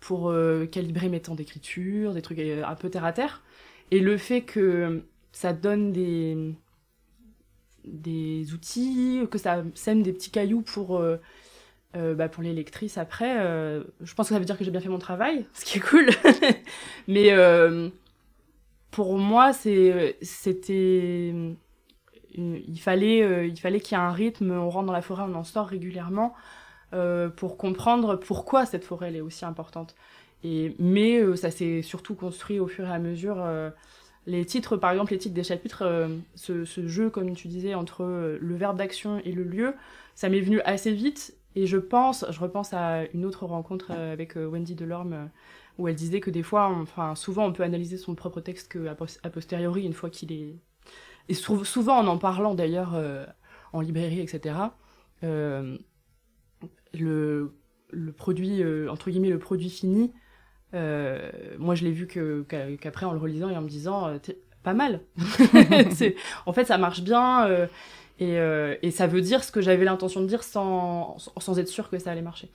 pour 0.00 0.30
euh, 0.30 0.66
calibrer 0.66 1.08
mes 1.08 1.20
temps 1.20 1.34
d'écriture, 1.34 2.12
des 2.12 2.22
trucs 2.22 2.38
euh, 2.38 2.62
un 2.64 2.74
peu 2.74 2.90
terre 2.90 3.04
à 3.04 3.12
terre. 3.12 3.42
Et 3.90 4.00
le 4.00 4.18
fait 4.18 4.42
que 4.42 5.04
ça 5.32 5.54
donne 5.54 5.92
des, 5.92 6.54
des 7.84 8.52
outils, 8.52 9.26
que 9.30 9.38
ça 9.38 9.62
sème 9.74 10.02
des 10.02 10.12
petits 10.12 10.30
cailloux 10.30 10.62
pour, 10.62 11.02
bah, 11.94 12.28
pour 12.28 12.42
les 12.42 12.52
lectrices 12.52 12.98
après, 12.98 13.36
je 14.00 14.14
pense 14.14 14.28
que 14.28 14.34
ça 14.34 14.38
veut 14.38 14.44
dire 14.44 14.58
que 14.58 14.64
j'ai 14.64 14.70
bien 14.70 14.80
fait 14.80 14.88
mon 14.88 14.98
travail, 14.98 15.46
ce 15.54 15.64
qui 15.64 15.78
est 15.78 15.80
cool. 15.80 16.08
Mais 17.08 17.30
pour 18.92 19.18
moi, 19.18 19.52
c'était. 19.52 21.34
Il 22.34 22.78
fallait 22.78 23.22
euh, 23.22 23.46
il 23.46 23.58
fallait 23.58 23.80
qu'il 23.80 23.98
y 23.98 24.00
ait 24.00 24.04
un 24.04 24.12
rythme, 24.12 24.52
on 24.52 24.70
rentre 24.70 24.86
dans 24.86 24.92
la 24.92 25.02
forêt, 25.02 25.24
on 25.26 25.34
en 25.34 25.44
sort 25.44 25.66
régulièrement, 25.66 26.34
euh, 26.94 27.28
pour 27.28 27.58
comprendre 27.58 28.16
pourquoi 28.16 28.64
cette 28.64 28.84
forêt 28.84 29.12
est 29.14 29.20
aussi 29.20 29.44
importante. 29.44 29.96
Mais 30.44 31.18
euh, 31.18 31.36
ça 31.36 31.50
s'est 31.50 31.82
surtout 31.82 32.14
construit 32.14 32.58
au 32.58 32.68
fur 32.68 32.86
et 32.86 32.92
à 32.92 32.98
mesure. 32.98 33.44
les 34.26 34.44
titres, 34.44 34.76
par 34.76 34.92
exemple, 34.92 35.12
les 35.12 35.18
titres 35.18 35.34
des 35.34 35.42
chapitres, 35.42 36.08
ce, 36.34 36.64
ce, 36.64 36.86
jeu, 36.86 37.10
comme 37.10 37.34
tu 37.34 37.48
disais, 37.48 37.74
entre 37.74 38.38
le 38.40 38.54
verbe 38.54 38.76
d'action 38.76 39.20
et 39.24 39.32
le 39.32 39.42
lieu, 39.42 39.74
ça 40.14 40.28
m'est 40.28 40.40
venu 40.40 40.60
assez 40.62 40.92
vite. 40.92 41.34
Et 41.54 41.66
je 41.66 41.76
pense, 41.78 42.24
je 42.30 42.40
repense 42.40 42.72
à 42.72 43.04
une 43.12 43.24
autre 43.24 43.46
rencontre 43.46 43.90
avec 43.90 44.36
Wendy 44.36 44.74
Delorme 44.74 45.28
où 45.78 45.88
elle 45.88 45.94
disait 45.94 46.20
que 46.20 46.30
des 46.30 46.42
fois, 46.42 46.68
enfin, 46.68 47.14
souvent 47.14 47.46
on 47.46 47.52
peut 47.52 47.62
analyser 47.62 47.96
son 47.96 48.14
propre 48.14 48.40
texte 48.40 48.68
que 48.68 48.86
a 48.86 49.30
posteriori, 49.30 49.84
une 49.84 49.92
fois 49.92 50.10
qu'il 50.10 50.32
est. 50.32 50.56
Et 51.28 51.34
souvent 51.34 51.98
en 51.98 52.06
en 52.06 52.18
parlant 52.18 52.54
d'ailleurs 52.54 52.94
euh, 52.94 53.24
en 53.72 53.80
librairie, 53.80 54.20
etc., 54.20 54.56
euh, 55.24 55.78
le, 56.94 57.54
le, 57.90 58.12
produit, 58.12 58.62
euh, 58.62 58.90
entre 58.90 59.10
guillemets, 59.10 59.30
le 59.30 59.38
produit 59.38 59.70
fini, 59.70 60.12
moi 60.72 61.74
je 61.74 61.84
l'ai 61.84 61.92
vu 61.92 62.06
qu'après 62.06 63.06
en 63.06 63.12
le 63.12 63.18
relisant 63.18 63.48
et 63.48 63.56
en 63.56 63.62
me 63.62 63.68
disant, 63.68 64.18
pas 64.62 64.74
mal. 64.74 65.00
en 66.46 66.52
fait, 66.52 66.64
ça 66.64 66.78
marche 66.78 67.02
bien 67.02 67.68
et, 68.18 68.36
et, 68.82 68.90
ça 68.90 69.06
veut 69.06 69.20
dire 69.20 69.44
ce 69.44 69.52
que 69.52 69.60
j'avais 69.60 69.84
l'intention 69.84 70.20
de 70.20 70.26
dire 70.26 70.42
sans, 70.42 71.16
sans 71.18 71.58
être 71.58 71.68
sûr 71.68 71.88
que 71.88 71.98
ça 71.98 72.10
allait 72.10 72.22
marcher. 72.22 72.50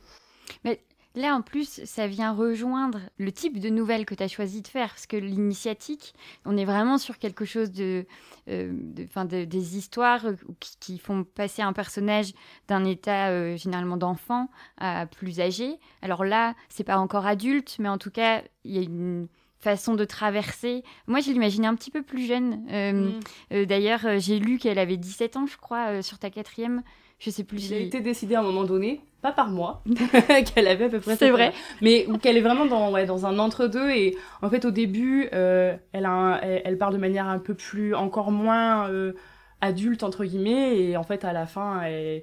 Mais 0.64 0.82
Là, 1.18 1.34
en 1.34 1.42
plus, 1.42 1.84
ça 1.86 2.06
vient 2.06 2.32
rejoindre 2.32 3.00
le 3.18 3.32
type 3.32 3.60
de 3.60 3.70
nouvelles 3.70 4.06
que 4.06 4.14
tu 4.14 4.22
as 4.22 4.28
choisi 4.28 4.62
de 4.62 4.68
faire, 4.68 4.90
parce 4.90 5.08
que 5.08 5.18
l'initiatique, 5.18 6.14
on 6.46 6.56
est 6.56 6.64
vraiment 6.64 7.00
sur 7.00 7.18
quelque 7.18 7.44
chose 7.44 7.72
de, 7.72 8.06
euh, 8.50 8.72
de, 8.72 9.44
des 9.46 9.78
histoires 9.78 10.28
euh, 10.28 10.36
qui, 10.80 11.00
font 11.00 11.24
passer 11.24 11.64
un 11.64 11.74
personnage 11.74 12.34
d'un 12.68 12.86
état 12.86 13.30
euh, 13.30 13.58
généralement 13.58 13.98
d'enfant 13.98 14.52
à 14.78 15.08
plus 15.08 15.40
âgé. 15.40 15.80
Alors 16.04 16.24
là, 16.24 16.54
c'est 16.70 16.84
pas 16.84 17.00
encore 17.00 17.26
adulte, 17.26 17.78
mais 17.80 17.90
en 17.90 17.98
tout 17.98 18.12
cas, 18.12 18.44
il 18.64 18.76
y 18.76 18.78
a 18.78 18.84
une 18.84 19.28
façon 19.58 19.96
de 19.96 20.06
traverser. 20.06 20.84
Moi, 21.08 21.22
je 21.22 21.32
l'imaginais 21.32 21.66
un 21.66 21.74
petit 21.74 21.90
peu 21.90 22.04
plus 22.04 22.28
jeune. 22.28 22.62
Mm. 22.70 23.66
D'ailleurs, 23.66 24.20
j'ai 24.20 24.38
lu 24.38 24.60
qu'elle 24.60 24.78
avait 24.78 24.98
17 24.98 25.36
ans, 25.36 25.48
je 25.48 25.58
crois, 25.58 26.04
sur 26.04 26.20
ta 26.20 26.30
quatrième. 26.30 26.84
Je 27.20 27.30
sais 27.32 27.44
plus. 27.44 27.70
Il 27.70 27.74
a 27.74 27.80
été 27.80 28.02
décidé 28.02 28.36
à 28.36 28.42
un 28.42 28.44
moment 28.44 28.64
donné, 28.64 29.02
pas 29.22 29.32
par 29.32 29.50
moi, 29.50 29.84
qu'elle 30.54 30.68
avait 30.68 30.86
à 30.86 30.90
peu 30.90 31.00
près. 31.00 31.16
C'est 31.16 31.32
vrai. 31.32 31.52
Mais 31.82 32.06
qu'elle 32.22 32.38
est 32.38 32.42
vraiment 32.42 32.66
dans, 32.66 32.92
ouais, 32.92 33.06
dans 33.06 33.26
un 33.26 33.40
entre-deux. 33.40 33.90
Et 33.90 34.16
en 34.42 34.50
fait, 34.50 34.66
au 34.66 34.72
début, 34.72 35.28
euh, 35.34 35.76
elle, 35.94 36.06
a 36.06 36.40
elle, 36.44 36.78
parle 36.78 36.94
de 36.94 37.00
manière 37.00 37.28
un 37.28 37.40
peu 37.40 37.56
plus, 37.56 37.96
encore 37.96 38.32
moins 38.32 38.90
euh, 38.90 39.14
adulte, 39.62 40.04
entre 40.04 40.26
guillemets. 40.26 40.80
Et 40.80 40.98
en 40.98 41.04
fait, 41.04 41.26
à 41.26 41.34
la 41.34 41.48
fin, 41.48 41.82
elle... 41.82 42.22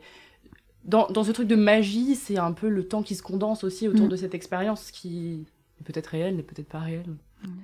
dans, 0.85 1.09
dans 1.09 1.25
ce 1.25 1.33
truc 1.33 1.49
de 1.49 1.57
magie, 1.57 2.15
c'est 2.15 2.39
un 2.39 2.53
peu 2.53 2.69
le 2.69 2.87
temps 2.87 3.03
qui 3.03 3.17
se 3.17 3.23
condense 3.23 3.65
aussi 3.65 3.89
autour 3.89 4.07
mm. 4.07 4.11
de 4.11 4.17
cette 4.17 4.35
expérience 4.35 4.93
qui 4.93 5.45
est 5.81 5.85
peut-être 5.85 6.09
réelle, 6.09 6.37
mais 6.37 6.45
peut-être 6.45 6.69
pas 6.69 6.79
réelle. 6.79 7.17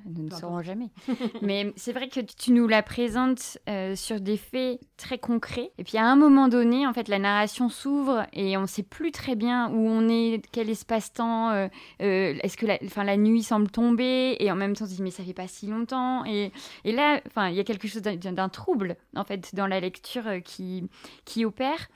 Nous 0.06 0.24
ne 0.24 0.30
saurons 0.30 0.62
jamais. 0.62 0.90
Mais 1.42 1.72
c'est 1.76 1.92
vrai 1.92 2.08
que 2.08 2.20
tu 2.20 2.52
nous 2.52 2.66
la 2.68 2.82
présentes 2.82 3.58
euh, 3.68 3.94
sur 3.96 4.20
des 4.20 4.36
faits 4.36 4.80
très 4.96 5.18
concrets. 5.18 5.70
Et 5.78 5.84
puis 5.84 5.98
à 5.98 6.06
un 6.06 6.16
moment 6.16 6.48
donné, 6.48 6.86
en 6.86 6.92
fait, 6.92 7.08
la 7.08 7.18
narration 7.18 7.68
s'ouvre 7.68 8.26
et 8.32 8.56
on 8.56 8.62
ne 8.62 8.66
sait 8.66 8.82
plus 8.82 9.12
très 9.12 9.36
bien 9.36 9.70
où 9.70 9.88
on 9.88 10.08
est, 10.08 10.42
quel 10.52 10.68
espace-temps. 10.70 11.50
Euh, 11.50 11.68
euh, 12.02 12.34
est-ce 12.42 12.56
que 12.56 12.66
la, 12.66 12.78
la 13.04 13.16
nuit 13.16 13.42
semble 13.42 13.70
tomber 13.70 14.36
et 14.38 14.50
en 14.50 14.56
même 14.56 14.74
temps 14.74 14.84
on 14.84 14.88
se 14.88 14.94
dit 14.94 15.02
mais 15.02 15.10
ça 15.10 15.22
fait 15.22 15.34
pas 15.34 15.48
si 15.48 15.66
longtemps. 15.66 16.24
Et, 16.24 16.52
et 16.84 16.92
là, 16.92 17.20
il 17.48 17.54
y 17.54 17.60
a 17.60 17.64
quelque 17.64 17.88
chose 17.88 18.02
d'un 18.02 18.48
trouble 18.48 18.96
en 19.16 19.24
fait 19.24 19.54
dans 19.54 19.66
la 19.66 19.80
lecture 19.80 20.24
qui, 20.44 20.84
qui 21.24 21.44
opère. 21.44 21.88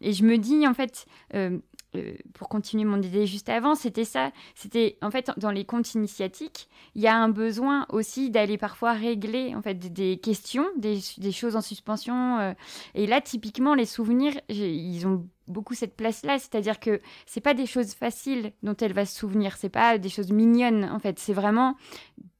Et 0.00 0.12
je 0.12 0.24
me 0.24 0.38
dis 0.38 0.66
en 0.66 0.74
fait 0.74 1.06
euh, 1.96 2.16
pour 2.34 2.48
continuer 2.48 2.84
mon 2.84 3.00
idée 3.00 3.26
juste 3.26 3.48
avant, 3.48 3.74
c'était 3.74 4.04
ça. 4.04 4.32
C'était 4.54 4.98
en 5.02 5.10
fait 5.10 5.30
dans 5.36 5.50
les 5.50 5.64
contes 5.64 5.94
initiatiques, 5.94 6.68
il 6.94 7.02
y 7.02 7.06
a 7.06 7.16
un 7.16 7.28
besoin 7.28 7.86
aussi 7.88 8.30
d'aller 8.30 8.58
parfois 8.58 8.92
régler 8.92 9.54
en 9.54 9.62
fait 9.62 9.74
des, 9.74 10.18
questions, 10.18 10.66
des, 10.76 11.00
choses 11.32 11.56
en 11.56 11.60
suspension. 11.60 12.38
Euh. 12.38 12.52
et 12.94 13.06
là, 13.06 13.20
typiquement, 13.20 13.74
les 13.74 13.86
souvenirs, 13.86 14.34
ils 14.48 15.06
ont 15.06 15.26
beaucoup 15.48 15.74
cette 15.74 15.96
place-là, 15.96 16.38
c'est-à-dire 16.38 16.80
que 16.80 17.00
c'est 17.24 17.40
pas 17.40 17.54
des 17.54 17.66
choses 17.66 17.94
faciles 17.94 18.52
dont 18.62 18.76
elle 18.80 18.92
va 18.92 19.06
se 19.06 19.16
souvenir, 19.16 19.56
c'est 19.56 19.68
pas 19.68 19.98
des 19.98 20.08
choses 20.08 20.32
mignonnes 20.32 20.84
en 20.84 20.98
fait, 20.98 21.18
c'est 21.18 21.32
vraiment 21.32 21.76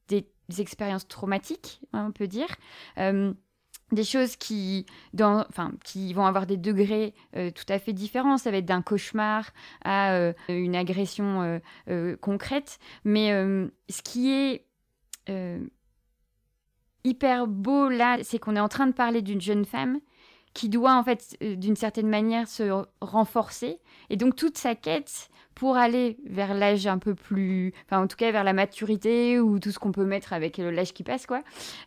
des, 0.07 0.27
expériences 0.59 1.07
traumatiques, 1.07 1.81
hein, 1.91 2.05
on 2.07 2.11
peut 2.13 2.27
dire. 2.27 2.47
Euh, 2.97 3.33
des 3.91 4.03
choses 4.03 4.35
qui, 4.35 4.85
dans, 5.13 5.45
enfin, 5.49 5.71
qui 5.83 6.13
vont 6.13 6.25
avoir 6.25 6.45
des 6.45 6.57
degrés 6.57 7.13
euh, 7.35 7.51
tout 7.51 7.65
à 7.69 7.79
fait 7.79 7.93
différents. 7.93 8.37
Ça 8.37 8.51
va 8.51 8.57
être 8.57 8.65
d'un 8.65 8.81
cauchemar 8.81 9.51
à 9.83 10.13
euh, 10.13 10.33
une 10.49 10.75
agression 10.75 11.59
euh, 11.89 12.15
concrète. 12.17 12.79
Mais 13.05 13.29
ce 13.89 14.01
qui 14.01 14.31
est 14.31 14.65
hyper 17.03 17.47
beau 17.47 17.89
là, 17.89 18.17
c'est 18.23 18.39
qu'on 18.39 18.55
est 18.55 18.61
en 18.61 18.69
train 18.69 18.87
de 18.87 18.93
parler 18.93 19.21
d'une 19.21 19.41
jeune 19.41 19.65
femme 19.65 19.99
qui 20.53 20.69
doit 20.69 20.95
en 20.95 21.03
fait 21.03 21.37
d'une 21.41 21.75
certaine 21.75 22.09
manière 22.09 22.47
se 22.47 22.85
renforcer. 23.01 23.79
Et 24.09 24.17
donc 24.17 24.35
toute 24.35 24.57
sa 24.57 24.75
quête, 24.75 25.29
pour 25.57 25.75
aller 25.75 26.17
vers 26.23 26.53
l'âge 26.53 26.85
un 26.85 26.99
peu 26.99 27.15
plus, 27.15 27.73
enfin 27.85 28.03
en 28.03 28.05
tout 28.05 28.15
cas 28.15 28.31
vers 28.31 28.43
la 28.43 28.53
maturité 28.53 29.39
ou 29.39 29.57
tout 29.57 29.71
ce 29.71 29.79
qu'on 29.79 29.91
peut 29.91 30.05
mettre 30.05 30.31
avec 30.31 30.57
l'âge 30.57 30.93
qui 30.93 31.01
passe 31.01 31.25
quoi, 31.25 31.41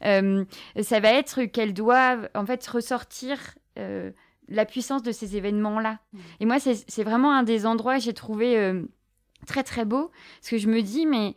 euh, 0.04 0.44
ça 0.82 0.98
va 0.98 1.12
être 1.12 1.44
qu'elle 1.44 1.72
doit 1.72 2.16
en 2.34 2.44
fait 2.44 2.66
ressortir 2.66 3.38
euh, 3.78 4.10
la 4.48 4.64
puissance 4.64 5.04
de 5.04 5.12
ces 5.12 5.36
événements-là. 5.36 6.00
Et 6.40 6.46
moi 6.46 6.56
c'est 6.58 7.04
vraiment 7.04 7.32
un 7.32 7.44
des 7.44 7.64
endroits 7.64 7.98
que 7.98 8.02
j'ai 8.02 8.12
trouvé 8.12 8.58
euh, 8.58 8.82
très 9.46 9.62
très 9.62 9.84
beau, 9.84 10.10
parce 10.40 10.50
que 10.50 10.58
je 10.58 10.66
me 10.66 10.82
dis 10.82 11.06
mais 11.06 11.36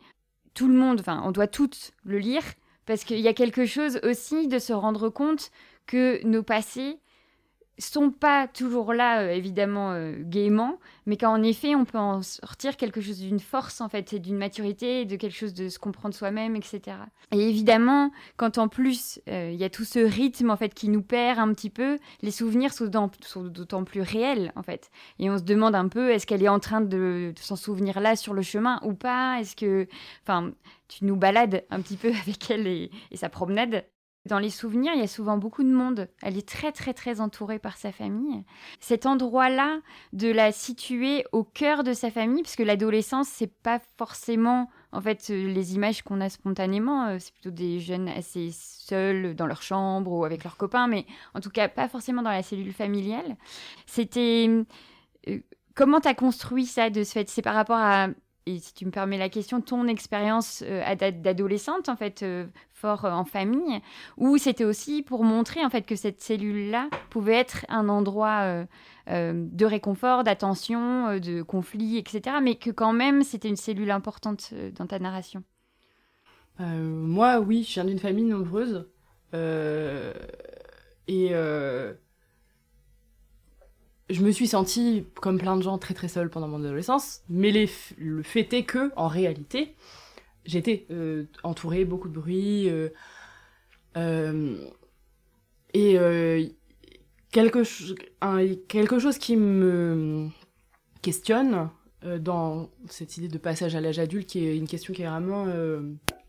tout 0.54 0.66
le 0.66 0.74
monde, 0.74 0.98
enfin 0.98 1.22
on 1.24 1.30
doit 1.30 1.46
toutes 1.46 1.92
le 2.02 2.18
lire, 2.18 2.42
parce 2.84 3.04
qu'il 3.04 3.20
y 3.20 3.28
a 3.28 3.32
quelque 3.32 3.64
chose 3.64 4.00
aussi 4.02 4.48
de 4.48 4.58
se 4.58 4.72
rendre 4.72 5.08
compte 5.08 5.52
que 5.86 6.20
nos 6.26 6.42
passés 6.42 6.98
sont 7.78 8.10
pas 8.10 8.46
toujours 8.46 8.92
là, 8.92 9.22
euh, 9.22 9.30
évidemment, 9.30 9.92
euh, 9.92 10.14
gaiement, 10.20 10.78
mais 11.06 11.16
qu'en 11.16 11.42
effet, 11.42 11.74
on 11.74 11.84
peut 11.84 11.98
en 11.98 12.22
sortir 12.22 12.76
quelque 12.76 13.00
chose 13.00 13.18
d'une 13.18 13.40
force, 13.40 13.80
en 13.80 13.88
fait, 13.88 14.12
et 14.12 14.18
d'une 14.18 14.36
maturité, 14.36 15.04
de 15.04 15.16
quelque 15.16 15.34
chose 15.34 15.54
de 15.54 15.68
se 15.68 15.78
comprendre 15.78 16.14
soi-même, 16.14 16.56
etc. 16.56 16.96
Et 17.32 17.48
évidemment, 17.48 18.12
quand 18.36 18.58
en 18.58 18.68
plus, 18.68 19.20
euh, 19.28 19.50
il 19.52 19.58
y 19.58 19.64
a 19.64 19.70
tout 19.70 19.84
ce 19.84 19.98
rythme, 19.98 20.50
en 20.50 20.56
fait, 20.56 20.72
qui 20.72 20.88
nous 20.88 21.02
perd 21.02 21.38
un 21.38 21.52
petit 21.52 21.70
peu, 21.70 21.98
les 22.22 22.30
souvenirs 22.30 22.72
sont 22.72 22.86
d'autant 22.86 23.84
plus 23.84 24.02
réels, 24.02 24.52
en 24.56 24.62
fait. 24.62 24.90
Et 25.18 25.30
on 25.30 25.38
se 25.38 25.42
demande 25.42 25.74
un 25.74 25.88
peu, 25.88 26.10
est-ce 26.10 26.26
qu'elle 26.26 26.42
est 26.42 26.48
en 26.48 26.60
train 26.60 26.80
de, 26.80 27.32
s'en 27.40 27.56
souvenir 27.56 28.00
là, 28.00 28.14
sur 28.16 28.34
le 28.34 28.42
chemin, 28.42 28.80
ou 28.84 28.94
pas? 28.94 29.40
Est-ce 29.40 29.56
que... 29.56 29.88
Enfin, 30.22 30.52
tu 30.86 31.04
nous 31.04 31.16
balades 31.16 31.64
un 31.70 31.80
petit 31.80 31.96
peu 31.96 32.08
avec 32.22 32.50
elle 32.50 32.66
et 32.66 32.90
sa 33.14 33.28
promenade? 33.28 33.84
Dans 34.26 34.38
les 34.38 34.48
souvenirs, 34.48 34.92
il 34.94 35.00
y 35.00 35.04
a 35.04 35.08
souvent 35.08 35.36
beaucoup 35.36 35.62
de 35.62 35.70
monde. 35.70 36.08
Elle 36.22 36.38
est 36.38 36.48
très 36.48 36.72
très 36.72 36.94
très 36.94 37.20
entourée 37.20 37.58
par 37.58 37.76
sa 37.76 37.92
famille. 37.92 38.42
Cet 38.80 39.04
endroit-là, 39.04 39.80
de 40.14 40.28
la 40.28 40.50
situer 40.50 41.26
au 41.32 41.44
cœur 41.44 41.84
de 41.84 41.92
sa 41.92 42.10
famille, 42.10 42.42
puisque 42.42 42.60
l'adolescence, 42.60 43.28
c'est 43.28 43.52
pas 43.52 43.80
forcément 43.98 44.70
en 44.92 45.02
fait 45.02 45.28
euh, 45.28 45.52
les 45.52 45.74
images 45.74 46.00
qu'on 46.02 46.22
a 46.22 46.30
spontanément. 46.30 47.06
Euh, 47.08 47.18
c'est 47.18 47.34
plutôt 47.34 47.50
des 47.50 47.80
jeunes 47.80 48.08
assez 48.08 48.50
seuls 48.52 49.34
dans 49.34 49.46
leur 49.46 49.60
chambre 49.60 50.10
ou 50.10 50.24
avec 50.24 50.42
leurs 50.42 50.56
copains, 50.56 50.86
mais 50.86 51.04
en 51.34 51.40
tout 51.40 51.50
cas 51.50 51.68
pas 51.68 51.88
forcément 51.88 52.22
dans 52.22 52.30
la 52.30 52.42
cellule 52.42 52.72
familiale. 52.72 53.36
C'était 53.84 54.48
euh, 55.28 55.38
comment 55.74 56.00
tu 56.00 56.08
as 56.08 56.14
construit 56.14 56.64
ça 56.64 56.88
de 56.88 57.04
ce 57.04 57.12
fait? 57.12 57.28
C'est 57.28 57.42
par 57.42 57.54
rapport 57.54 57.78
à 57.78 58.08
et 58.46 58.58
si 58.58 58.74
tu 58.74 58.84
me 58.84 58.90
permets 58.90 59.18
la 59.18 59.28
question, 59.28 59.60
ton 59.60 59.86
expérience 59.86 60.62
d'adolescente, 60.62 61.88
en 61.88 61.96
fait, 61.96 62.22
euh, 62.22 62.46
en 62.84 63.24
famille, 63.24 63.80
ou 64.16 64.36
c'était 64.38 64.64
aussi 64.64 65.02
pour 65.02 65.24
montrer 65.24 65.64
en 65.64 65.70
fait 65.70 65.82
que 65.82 65.96
cette 65.96 66.20
cellule-là 66.20 66.88
pouvait 67.10 67.34
être 67.34 67.64
un 67.68 67.88
endroit 67.88 68.40
euh, 68.42 68.64
euh, 69.08 69.32
de 69.34 69.64
réconfort, 69.64 70.24
d'attention, 70.24 71.18
de 71.18 71.42
conflit, 71.42 71.96
etc. 71.98 72.36
Mais 72.42 72.56
que 72.56 72.70
quand 72.70 72.92
même 72.92 73.22
c'était 73.22 73.48
une 73.48 73.56
cellule 73.56 73.90
importante 73.90 74.52
dans 74.76 74.86
ta 74.86 74.98
narration? 74.98 75.42
moi, 76.58 77.40
oui, 77.40 77.64
je 77.68 77.74
viens 77.74 77.84
d'une 77.84 77.98
famille 77.98 78.24
nombreuse 78.24 78.86
et 81.08 81.32
je 84.10 84.22
me 84.22 84.30
suis 84.30 84.48
sentie, 84.48 85.06
comme 85.20 85.38
plein 85.38 85.56
de 85.56 85.62
gens, 85.62 85.78
très 85.78 85.94
très 85.94 86.08
seule 86.08 86.30
pendant 86.30 86.48
mon 86.48 86.62
adolescence, 86.62 87.22
mais 87.28 87.50
le 87.98 88.22
fait 88.22 88.52
est 88.52 88.64
que, 88.64 88.92
en 88.96 89.08
réalité, 89.08 89.74
j'étais 90.44 90.86
euh, 90.90 91.24
entourée, 91.42 91.84
beaucoup 91.84 92.08
de 92.08 92.14
bruit. 92.14 92.68
Euh, 92.68 92.88
euh, 93.96 94.56
et 95.72 95.96
quelque, 97.32 97.62
quelque 98.68 98.98
chose 98.98 99.18
qui 99.18 99.36
me 99.36 100.28
questionne 101.02 101.68
dans 102.20 102.70
cette 102.88 103.16
idée 103.16 103.28
de 103.28 103.38
passage 103.38 103.74
à 103.74 103.80
l'âge 103.80 103.98
adulte, 103.98 104.28
qui 104.28 104.46
est 104.46 104.56
une 104.56 104.68
question 104.68 104.92
qui 104.92 105.02
est 105.02 105.08
vraiment 105.08 105.46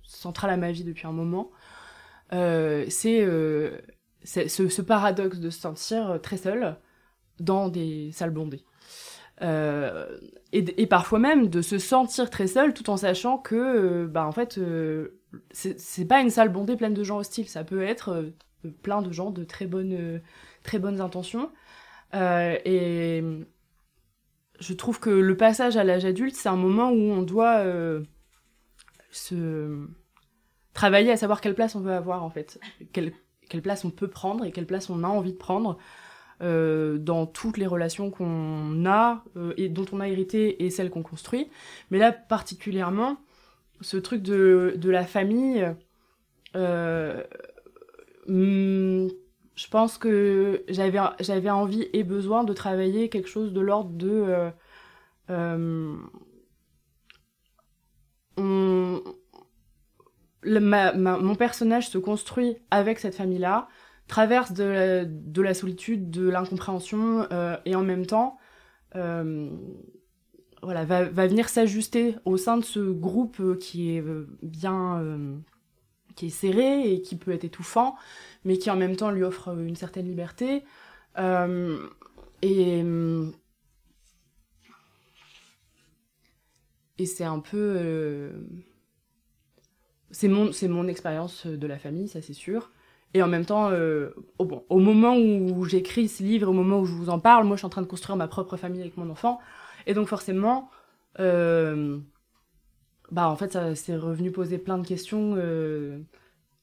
centrale 0.04 0.50
à 0.50 0.58
ma 0.58 0.72
vie 0.72 0.84
depuis 0.84 1.06
un 1.06 1.12
moment, 1.12 1.52
c'est 2.32 2.90
ce, 4.24 4.48
ce, 4.48 4.82
paradoxe 4.82 5.38
de 5.38 5.52
se 5.52 5.60
sentir 5.60 6.20
très 6.24 6.38
seul 6.38 6.76
dans 7.40 7.70
des 7.70 8.12
salles 8.12 8.32
bondées. 8.32 8.64
Euh, 9.42 10.18
et, 10.54 10.88
parfois 10.88 11.20
même 11.20 11.50
de 11.50 11.62
se 11.62 11.78
sentir 11.78 12.30
très 12.30 12.48
seul 12.48 12.74
tout 12.74 12.90
en 12.90 12.96
sachant 12.96 13.38
que, 13.38 13.56
euh, 13.56 14.08
bah, 14.08 14.26
en 14.26 14.32
fait, 14.32 14.58
euh, 14.58 15.20
c'est 15.52 16.08
pas 16.08 16.22
une 16.22 16.30
salle 16.30 16.50
bondée 16.50 16.78
pleine 16.78 16.94
de 16.94 17.04
gens 17.04 17.18
hostiles, 17.18 17.50
ça 17.50 17.66
peut 17.66 17.84
être 17.84 18.32
plein 18.82 19.02
de 19.02 19.12
gens 19.12 19.32
de 19.32 19.44
très 19.44 19.66
bonnes, 19.66 20.22
très 20.64 20.80
bonnes 20.80 21.02
intentions. 21.02 21.52
et 22.14 23.24
je 24.60 24.74
trouve 24.74 25.02
que 25.02 25.10
le 25.10 25.36
passage 25.36 25.76
à 25.76 25.84
l'âge 25.84 26.06
adulte, 26.06 26.36
c'est 26.36 26.48
un 26.48 26.56
moment 26.56 26.90
où 26.92 27.12
on 27.12 27.22
doit 27.22 27.66
se 29.12 29.86
travailler 30.74 31.12
à 31.12 31.18
savoir 31.18 31.42
quelle 31.42 31.56
place 31.56 31.76
on 31.76 31.82
veut 31.82 31.92
avoir 31.92 32.24
en 32.24 32.30
fait, 32.30 32.60
quelle, 32.94 33.12
quelle 33.50 33.62
place 33.62 33.84
on 33.84 33.92
peut 33.92 34.10
prendre 34.10 34.46
et 34.46 34.54
quelle 34.54 34.66
place 34.66 34.90
on 34.90 35.04
a 35.04 35.08
envie 35.08 35.34
de 35.34 35.38
prendre 35.38 35.78
euh, 36.42 36.98
dans 36.98 37.26
toutes 37.26 37.58
les 37.58 37.66
relations 37.66 38.12
qu'on 38.12 38.86
a 38.86 39.24
euh, 39.38 39.54
et 39.56 39.70
dont 39.70 39.86
on 39.94 40.02
a 40.02 40.10
hérité 40.10 40.66
et 40.66 40.70
celles 40.70 40.90
qu'on 40.90 41.02
construit. 41.02 41.50
Mais 41.92 41.98
là, 41.98 42.12
particulièrement, 42.12 43.16
ce 43.80 43.96
truc 43.96 44.22
de, 44.22 44.78
la 44.84 45.06
famille, 45.06 45.66
euh, 46.58 47.24
hmm, 48.28 49.08
je 49.56 49.68
pense 49.70 49.98
que 49.98 50.66
j'avais 50.68 51.00
j'avais 51.22 51.50
envie 51.50 51.88
et 51.94 52.04
besoin 52.04 52.44
de 52.44 52.52
travailler 52.52 53.08
quelque 53.08 53.30
chose 53.30 53.54
de 53.54 53.62
l'ordre 53.62 53.92
de 53.92 54.52
mon 60.46 61.36
personnage 61.36 61.90
se 61.90 61.98
construit 61.98 62.58
avec 62.72 63.00
cette 63.00 63.16
famille-là, 63.16 63.68
traverse 64.08 64.54
de 64.54 65.42
la, 65.42 65.54
solitude, 65.54 66.10
de 66.10 66.30
l'incompréhension, 66.30 67.28
euh, 67.32 67.58
et 67.66 67.76
en 67.76 67.84
même 67.84 68.06
temps, 68.06 68.38
euh, 68.96 69.50
voilà, 70.62 70.86
va, 70.86 71.04
venir 71.04 71.50
s'ajuster 71.50 72.16
au 72.26 72.38
sein 72.38 72.58
de 72.58 72.64
ce 72.64 72.80
groupe 72.80 73.40
euh, 73.40 73.56
qui 73.56 73.96
est 73.96 74.04
bien, 74.42 75.42
qui 76.16 76.28
est 76.28 76.30
serré 76.30 76.92
et 76.92 77.02
qui 77.02 77.18
peut 77.18 77.32
être 77.32 77.46
étouffant, 77.46 77.96
mais 78.44 78.58
qui 78.58 78.70
en 78.70 78.76
même 78.76 78.96
temps 78.96 79.12
lui 79.12 79.24
offre 79.24 79.58
une 79.58 79.76
certaine 79.76 80.08
liberté. 80.08 80.64
et 82.42 82.84
c'est 87.06 87.26
un 87.26 87.40
peu 87.40 88.32
c'est 90.12 90.30
mon, 90.30 90.50
mon 90.70 90.88
expérience 90.88 91.46
de 91.46 91.68
la 91.68 91.78
famille, 91.78 92.08
ça 92.08 92.22
c'est 92.22 92.34
sûr. 92.34 92.72
Et 93.16 93.22
en 93.22 93.30
même 93.30 93.46
temps, 93.46 93.70
euh, 93.72 94.10
au, 94.40 94.80
moment 94.80 95.16
où 95.16 95.64
j'écris 95.64 96.10
ce 96.10 96.22
livre, 96.22 96.50
au 96.50 96.54
moment 96.54 96.82
où 96.82 96.86
je 96.86 96.92
vous 96.92 97.10
en 97.10 97.18
parle, 97.18 97.46
moi 97.46 97.56
je 97.56 97.60
suis 97.62 97.66
en 97.66 97.70
train 97.70 97.82
de 97.82 97.88
construire 97.88 98.18
ma 98.18 98.28
propre 98.28 98.58
famille 98.58 98.82
avec 98.82 98.98
mon 98.98 99.10
enfant. 99.10 99.40
Et 99.88 99.94
donc 99.94 100.10
forcément, 100.10 100.70
euh, 101.22 101.98
bah 103.12 103.30
en 103.30 103.38
fait, 103.38 103.54
ça 103.54 103.74
c'est 103.74 103.96
revenu 103.96 104.34
poser 104.34 104.58
plein 104.58 104.78
de 104.78 104.86
questions 104.86 105.36
euh, 105.38 105.98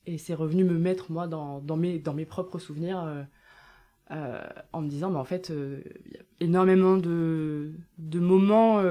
et 0.05 0.19
c'est 0.19 0.35
revenu 0.35 0.65
me 0.65 0.77
mettre 0.77 1.11
moi 1.11 1.27
dans, 1.27 1.63
mes, 1.79 2.27
propres 2.27 2.59
souvenirs 2.59 3.27
en 4.11 4.83
me 4.83 4.89
disant, 4.89 5.11
bah 5.11 5.21
en 5.21 5.25
fait, 5.25 5.49
il 5.49 6.13
y 6.13 6.19
a 6.19 6.23
énormément 6.41 6.99
de, 6.99 7.73
moments 8.13 8.83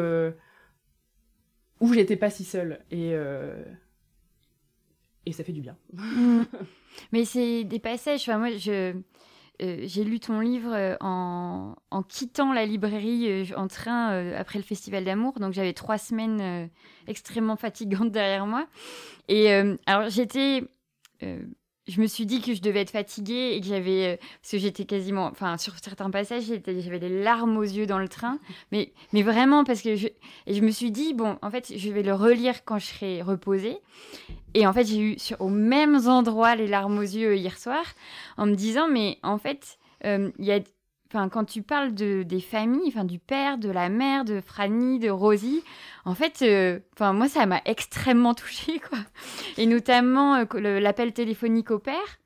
où 1.80 1.94
j'étais 1.94 2.15
pas 2.15 2.32
si 2.32 2.44
seule. 2.44 2.80
Et 5.25 5.31
ça 5.31 5.43
fait 5.43 5.51
du 5.51 5.61
bien. 5.61 5.77
Mais 7.11 7.25
c'est 7.25 7.63
des 7.63 7.79
passages. 7.79 8.21
Enfin, 8.21 8.37
moi. 8.37 8.49
Euh, 9.61 9.77
j'ai 9.83 10.03
lu 10.03 10.19
ton 10.19 10.39
livre 10.39 10.73
euh, 10.73 10.95
en, 11.01 11.75
en, 11.91 12.03
quittant 12.03 12.51
la 12.51 12.65
librairie 12.65 13.27
euh, 13.29 13.45
en 13.55 13.67
train 13.67 14.33
après 14.35 14.57
le 14.57 14.63
festival 14.63 15.03
d'amour. 15.03 15.39
Donc 15.39 15.53
j'avais 15.53 15.73
trois 15.73 15.97
semaines 15.97 16.69
extrêmement 17.07 17.55
fatigantes 17.55 18.11
derrière 18.11 18.45
moi. 18.45 18.67
Et 19.27 19.51
alors 19.85 20.09
j'étais 20.09 20.63
je 21.88 22.00
me 22.00 22.07
suis 22.07 22.25
dit 22.25 22.41
que 22.41 22.53
je 22.53 22.61
devais 22.61 22.81
être 22.81 22.91
fatiguée 22.91 23.53
et 23.53 23.61
que 23.61 23.67
j'avais, 23.67 24.13
euh, 24.13 24.17
parce 24.41 24.51
que 24.51 24.57
j'étais 24.57 24.85
quasiment, 24.85 25.25
enfin 25.25 25.57
sur 25.57 25.73
certains 25.79 26.09
passages, 26.09 26.43
j'avais 26.43 27.00
des 27.00 27.23
larmes 27.23 27.57
aux 27.57 27.63
yeux 27.63 27.85
dans 27.85 27.97
le 27.97 28.07
train, 28.07 28.39
mais, 28.71 28.93
mais 29.13 29.23
vraiment 29.23 29.63
parce 29.63 29.81
que 29.81 29.95
je, 29.95 30.07
et 30.07 30.53
je 30.53 30.61
me 30.61 30.71
suis 30.71 30.91
dit 30.91 31.13
bon, 31.13 31.38
en 31.41 31.50
fait, 31.50 31.73
je 31.75 31.89
vais 31.91 32.03
le 32.03 32.13
relire 32.13 32.63
quand 32.65 32.79
je 32.79 32.85
serai 32.85 33.21
reposée. 33.21 33.79
Et 34.53 34.67
en 34.67 34.73
fait, 34.73 34.85
j'ai 34.85 35.00
eu 35.00 35.19
sur, 35.19 35.39
aux 35.39 35.50
mêmes 35.50 36.07
endroits 36.07 36.55
les 36.55 36.67
larmes 36.67 36.97
aux 36.97 37.01
yeux 37.01 37.35
hier 37.35 37.57
soir, 37.57 37.83
en 38.38 38.45
me 38.45 38.55
disant 38.55 38.88
mais 38.88 39.17
en 39.23 39.38
fait, 39.38 39.77
euh, 40.05 40.31
il 40.39 40.45
y 40.45 40.51
a 40.51 40.59
Enfin, 41.13 41.27
quand 41.27 41.44
tu 41.44 41.62
parles 41.62 41.94
de, 41.94 42.24
des 42.24 42.39
familles, 42.39 42.88
enfin, 42.88 43.03
du 43.03 43.20
père, 43.20 43.58
de 43.58 43.70
la 43.70 43.89
mère, 43.89 44.24
de 44.24 44.39
Franny, 44.39 44.98
de 44.98 45.10
Rosie, 45.10 45.62
en 46.06 46.15
fait, 46.15 46.41
euh, 46.41 46.80
enfin, 46.94 47.12
moi, 47.12 47.27
ça 47.27 47.46
m'a 47.46 47.62
extrêmement 47.65 48.34
touchée, 48.36 48.80
quoi. 48.80 48.98
Et 49.58 49.65
notamment 49.65 50.36
euh, 50.36 50.80
l'appel 50.80 51.12
téléphonique 51.12 51.70
au 51.70 51.80
père. 51.80 52.20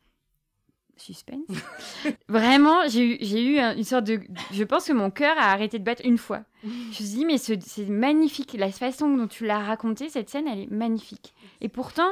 Suspense. 0.98 1.48
Vraiment, 2.30 2.88
j'ai 2.88 3.15
eu, 3.15 3.18
j'ai 3.22 3.44
eu 3.44 3.60
une 3.60 3.84
sorte 3.84 4.06
de. 4.06 4.22
Je 4.51 4.63
pense 4.63 4.86
que 4.86 4.94
mon 4.94 5.10
cœur 5.10 5.36
a 5.39 5.51
arrêté 5.51 5.80
de 5.80 5.84
battre 5.84 6.04
une 6.06 6.20
fois. 6.20 6.44
Je 6.63 6.69
me 6.69 6.91
suis 6.91 7.04
dit, 7.06 7.26
mais 7.26 7.39
c'est 7.39 7.89
magnifique. 7.89 8.54
La 8.54 8.71
façon 8.71 9.10
dont 9.17 9.28
tu 9.28 9.48
l'as 9.48 9.60
raconté, 9.60 10.10
cette 10.10 10.30
scène, 10.30 10.48
elle 10.48 10.60
est 10.60 10.71
magnifique. 10.71 11.34
Et 11.60 11.69
pourtant, 11.69 12.10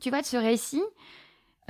tu 0.00 0.08
vois, 0.08 0.22
de 0.22 0.26
ce 0.26 0.38
récit, 0.38 0.82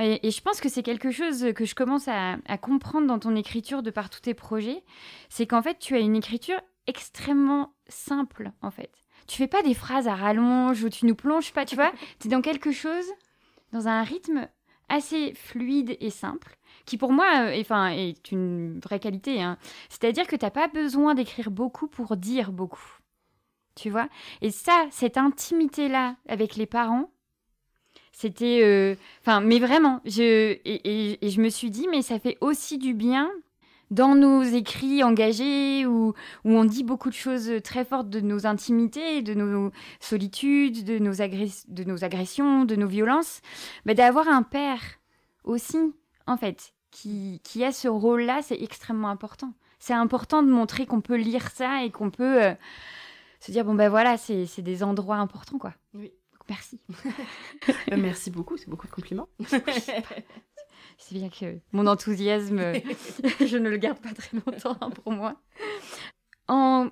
et, 0.00 0.30
je 0.30 0.40
pense 0.40 0.60
que 0.60 0.68
c'est 0.68 0.82
quelque 0.82 1.10
chose 1.10 1.52
que 1.54 1.64
je 1.64 1.74
commence 1.74 2.08
à, 2.08 2.36
comprendre 2.58 3.06
dans 3.06 3.18
ton 3.18 3.36
écriture 3.36 3.82
de 3.82 3.90
par 3.90 4.10
tous 4.10 4.20
tes 4.20 4.34
projets, 4.34 4.82
c'est 5.28 5.46
qu'en 5.46 5.62
fait 5.62 5.78
tu 5.78 5.94
as 5.94 6.00
une 6.00 6.16
écriture 6.16 6.60
extrêmement 6.86 7.74
simple 7.88 8.52
en 8.62 8.70
fait. 8.70 8.90
Tu 9.26 9.36
fais 9.36 9.46
pas 9.46 9.62
des 9.62 9.74
phrases 9.74 10.08
à 10.08 10.14
rallonge 10.14 10.82
ou 10.82 10.88
tu 10.88 11.06
nous 11.06 11.14
plonges 11.14 11.52
pas, 11.52 11.64
tu 11.64 11.76
vois, 11.76 11.92
tu 12.18 12.28
es 12.28 12.30
dans 12.30 12.42
quelque 12.42 12.72
chose, 12.72 13.06
dans 13.72 13.88
un 13.88 14.02
rythme 14.02 14.48
assez 14.88 15.34
fluide 15.34 15.96
et 16.00 16.10
simple, 16.10 16.56
qui 16.84 16.98
pour 16.98 17.12
moi 17.12 17.26
euh, 17.44 17.60
enfin, 17.60 17.88
est 17.88 18.32
une 18.32 18.80
vraie 18.80 19.00
qualité. 19.00 19.42
Hein. 19.42 19.56
C'est-à-dire 19.88 20.26
que 20.26 20.36
tu 20.36 20.44
n'as 20.44 20.50
pas 20.50 20.68
besoin 20.68 21.14
d'écrire 21.14 21.50
beaucoup 21.50 21.86
pour 21.86 22.16
dire 22.16 22.52
beaucoup. 22.52 22.98
Tu 23.76 23.88
vois 23.88 24.08
Et 24.42 24.50
ça, 24.50 24.86
cette 24.90 25.16
intimité-là 25.16 26.16
avec 26.28 26.56
les 26.56 26.66
parents, 26.66 27.10
c'était. 28.20 28.60
Euh, 28.62 28.96
enfin, 29.22 29.40
mais 29.40 29.58
vraiment, 29.58 30.02
je, 30.04 30.58
et, 30.64 31.18
je 31.22 31.40
me 31.40 31.48
suis 31.48 31.70
dit, 31.70 31.88
mais 31.90 32.02
ça 32.02 32.18
fait 32.18 32.36
aussi 32.42 32.76
du 32.76 32.92
bien 32.92 33.30
dans 33.90 34.14
nos 34.14 34.42
écrits 34.42 35.02
engagés 35.02 35.86
où, 35.86 36.12
où 36.44 36.50
on 36.50 36.64
dit 36.64 36.84
beaucoup 36.84 37.08
de 37.08 37.14
choses 37.14 37.50
très 37.64 37.84
fortes 37.84 38.10
de 38.10 38.20
nos 38.20 38.46
intimités, 38.46 39.22
de 39.22 39.32
nos 39.32 39.72
solitudes, 40.00 40.84
de 40.84 40.98
nos, 40.98 41.14
de 41.14 41.84
nos 41.84 42.04
agressions, 42.04 42.66
de 42.66 42.76
nos 42.76 42.86
violences, 42.86 43.40
bah, 43.86 43.94
d'avoir 43.94 44.28
un 44.28 44.42
père 44.42 44.82
aussi, 45.44 45.78
en 46.26 46.36
fait, 46.36 46.74
qui, 46.90 47.40
qui 47.42 47.64
a 47.64 47.72
ce 47.72 47.88
rôle-là, 47.88 48.42
c'est 48.42 48.60
extrêmement 48.60 49.08
important. 49.08 49.54
C'est 49.78 49.94
important 49.94 50.42
de 50.42 50.50
montrer 50.50 50.84
qu'on 50.84 51.00
peut 51.00 51.16
lire 51.16 51.50
ça 51.50 51.84
et 51.84 51.90
qu'on 51.90 52.10
peut 52.10 52.44
euh, 52.44 52.54
se 53.40 53.50
dire, 53.50 53.64
bon 53.64 53.74
ben 53.74 53.88
voilà, 53.88 54.18
c'est 54.18 54.60
des 54.60 54.82
endroits 54.82 55.16
importants, 55.16 55.58
quoi. 55.58 55.72
Oui. 55.94 56.12
Merci. 56.50 56.80
Euh, 57.92 57.96
merci 57.96 58.30
beaucoup, 58.30 58.56
c'est 58.56 58.68
beaucoup 58.68 58.88
de 58.88 58.92
compliments. 58.92 59.28
c'est 60.98 61.14
bien 61.14 61.28
que 61.28 61.60
mon 61.70 61.86
enthousiasme, 61.86 62.72
je 63.40 63.56
ne 63.56 63.70
le 63.70 63.76
garde 63.76 64.00
pas 64.00 64.12
très 64.12 64.36
longtemps 64.36 64.76
hein, 64.80 64.90
pour 64.90 65.12
moi. 65.12 65.40
En 66.48 66.90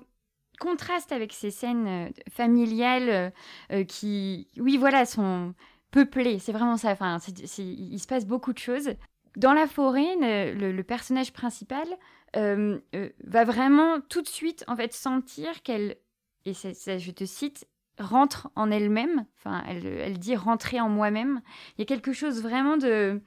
contraste 0.59 1.11
avec 1.11 1.33
ces 1.33 1.51
scènes 1.51 1.87
euh, 1.87 2.09
familiales 2.29 3.33
euh, 3.71 3.83
qui, 3.83 4.47
oui, 4.57 4.77
voilà, 4.77 5.05
sont 5.05 5.53
peuplées, 5.91 6.39
c'est 6.39 6.53
vraiment 6.53 6.77
ça. 6.77 6.91
Enfin, 6.91 7.17
il 7.57 7.99
se 7.99 8.07
passe 8.07 8.25
beaucoup 8.25 8.53
de 8.53 8.59
choses. 8.59 8.91
Dans 9.35 9.53
la 9.53 9.67
forêt, 9.67 10.15
le, 10.21 10.81
personnage 10.83 11.33
principal 11.33 11.87
va 12.33 13.43
vraiment 13.43 13.99
tout 13.99 14.21
de 14.21 14.27
suite 14.27 14.63
en 14.67 14.77
fait 14.77 14.93
sentir 14.93 15.61
qu'elle, 15.63 15.97
et 16.45 16.53
ça, 16.53 16.97
je 16.97 17.11
te 17.11 17.25
cite, 17.25 17.67
rentre 17.99 18.49
en 18.55 18.71
elle-même. 18.71 19.25
Enfin, 19.37 19.63
elle, 19.67 19.85
elle, 19.85 20.19
dit 20.19 20.35
rentrer 20.35 20.79
en 20.79 20.89
moi-même. 20.89 21.41
Il 21.77 21.81
y 21.81 21.83
a 21.83 21.85
quelque 21.85 22.13
chose 22.13 22.41
vraiment 22.41 22.77
de 22.77 23.21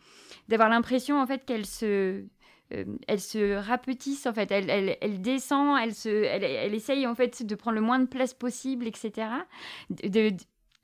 d'avoir 0.48 0.68
l'impression 0.68 1.20
en 1.20 1.26
fait 1.26 1.44
qu'elle 1.44 1.66
se 1.66 2.24
euh, 2.72 2.85
elle 3.06 3.20
se 3.20 3.54
rapetisse 3.54 4.26
en 4.26 4.32
fait, 4.32 4.50
elle, 4.50 4.96
elle, 5.00 5.20
descend, 5.20 5.78
elle, 5.82 5.94
se, 5.94 6.08
elle, 6.08 6.44
elle, 6.44 6.74
essaye 6.74 7.06
en 7.06 7.14
fait 7.14 7.44
de 7.44 7.54
prendre 7.54 7.74
le 7.74 7.80
moins 7.80 7.98
de 7.98 8.06
place 8.06 8.35
possible, 8.35 8.87
etc. 8.87 9.28
De, 9.90 10.32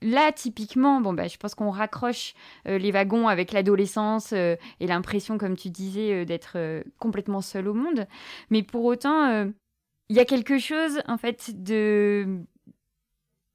là, 0.02 0.32
typiquement, 0.32 1.00
bon, 1.00 1.12
bah, 1.12 1.28
je 1.28 1.36
pense 1.36 1.54
qu'on 1.54 1.70
raccroche 1.70 2.34
euh, 2.66 2.78
les 2.78 2.90
wagons 2.90 3.28
avec 3.28 3.52
l'adolescence 3.52 4.32
euh, 4.32 4.56
et 4.80 4.86
l'impression, 4.86 5.38
comme 5.38 5.56
tu 5.56 5.70
disais, 5.70 6.24
d'être 6.24 6.58
complètement 6.98 7.40
seule 7.40 7.68
au 7.68 7.74
monde. 7.74 8.06
Mais 8.50 8.62
pour 8.62 8.84
autant, 8.84 9.50
il 10.08 10.16
y 10.16 10.20
a 10.20 10.24
quelque 10.24 10.58
chose 10.58 11.00
en 11.06 11.18
fait 11.18 11.62
de 11.62 12.44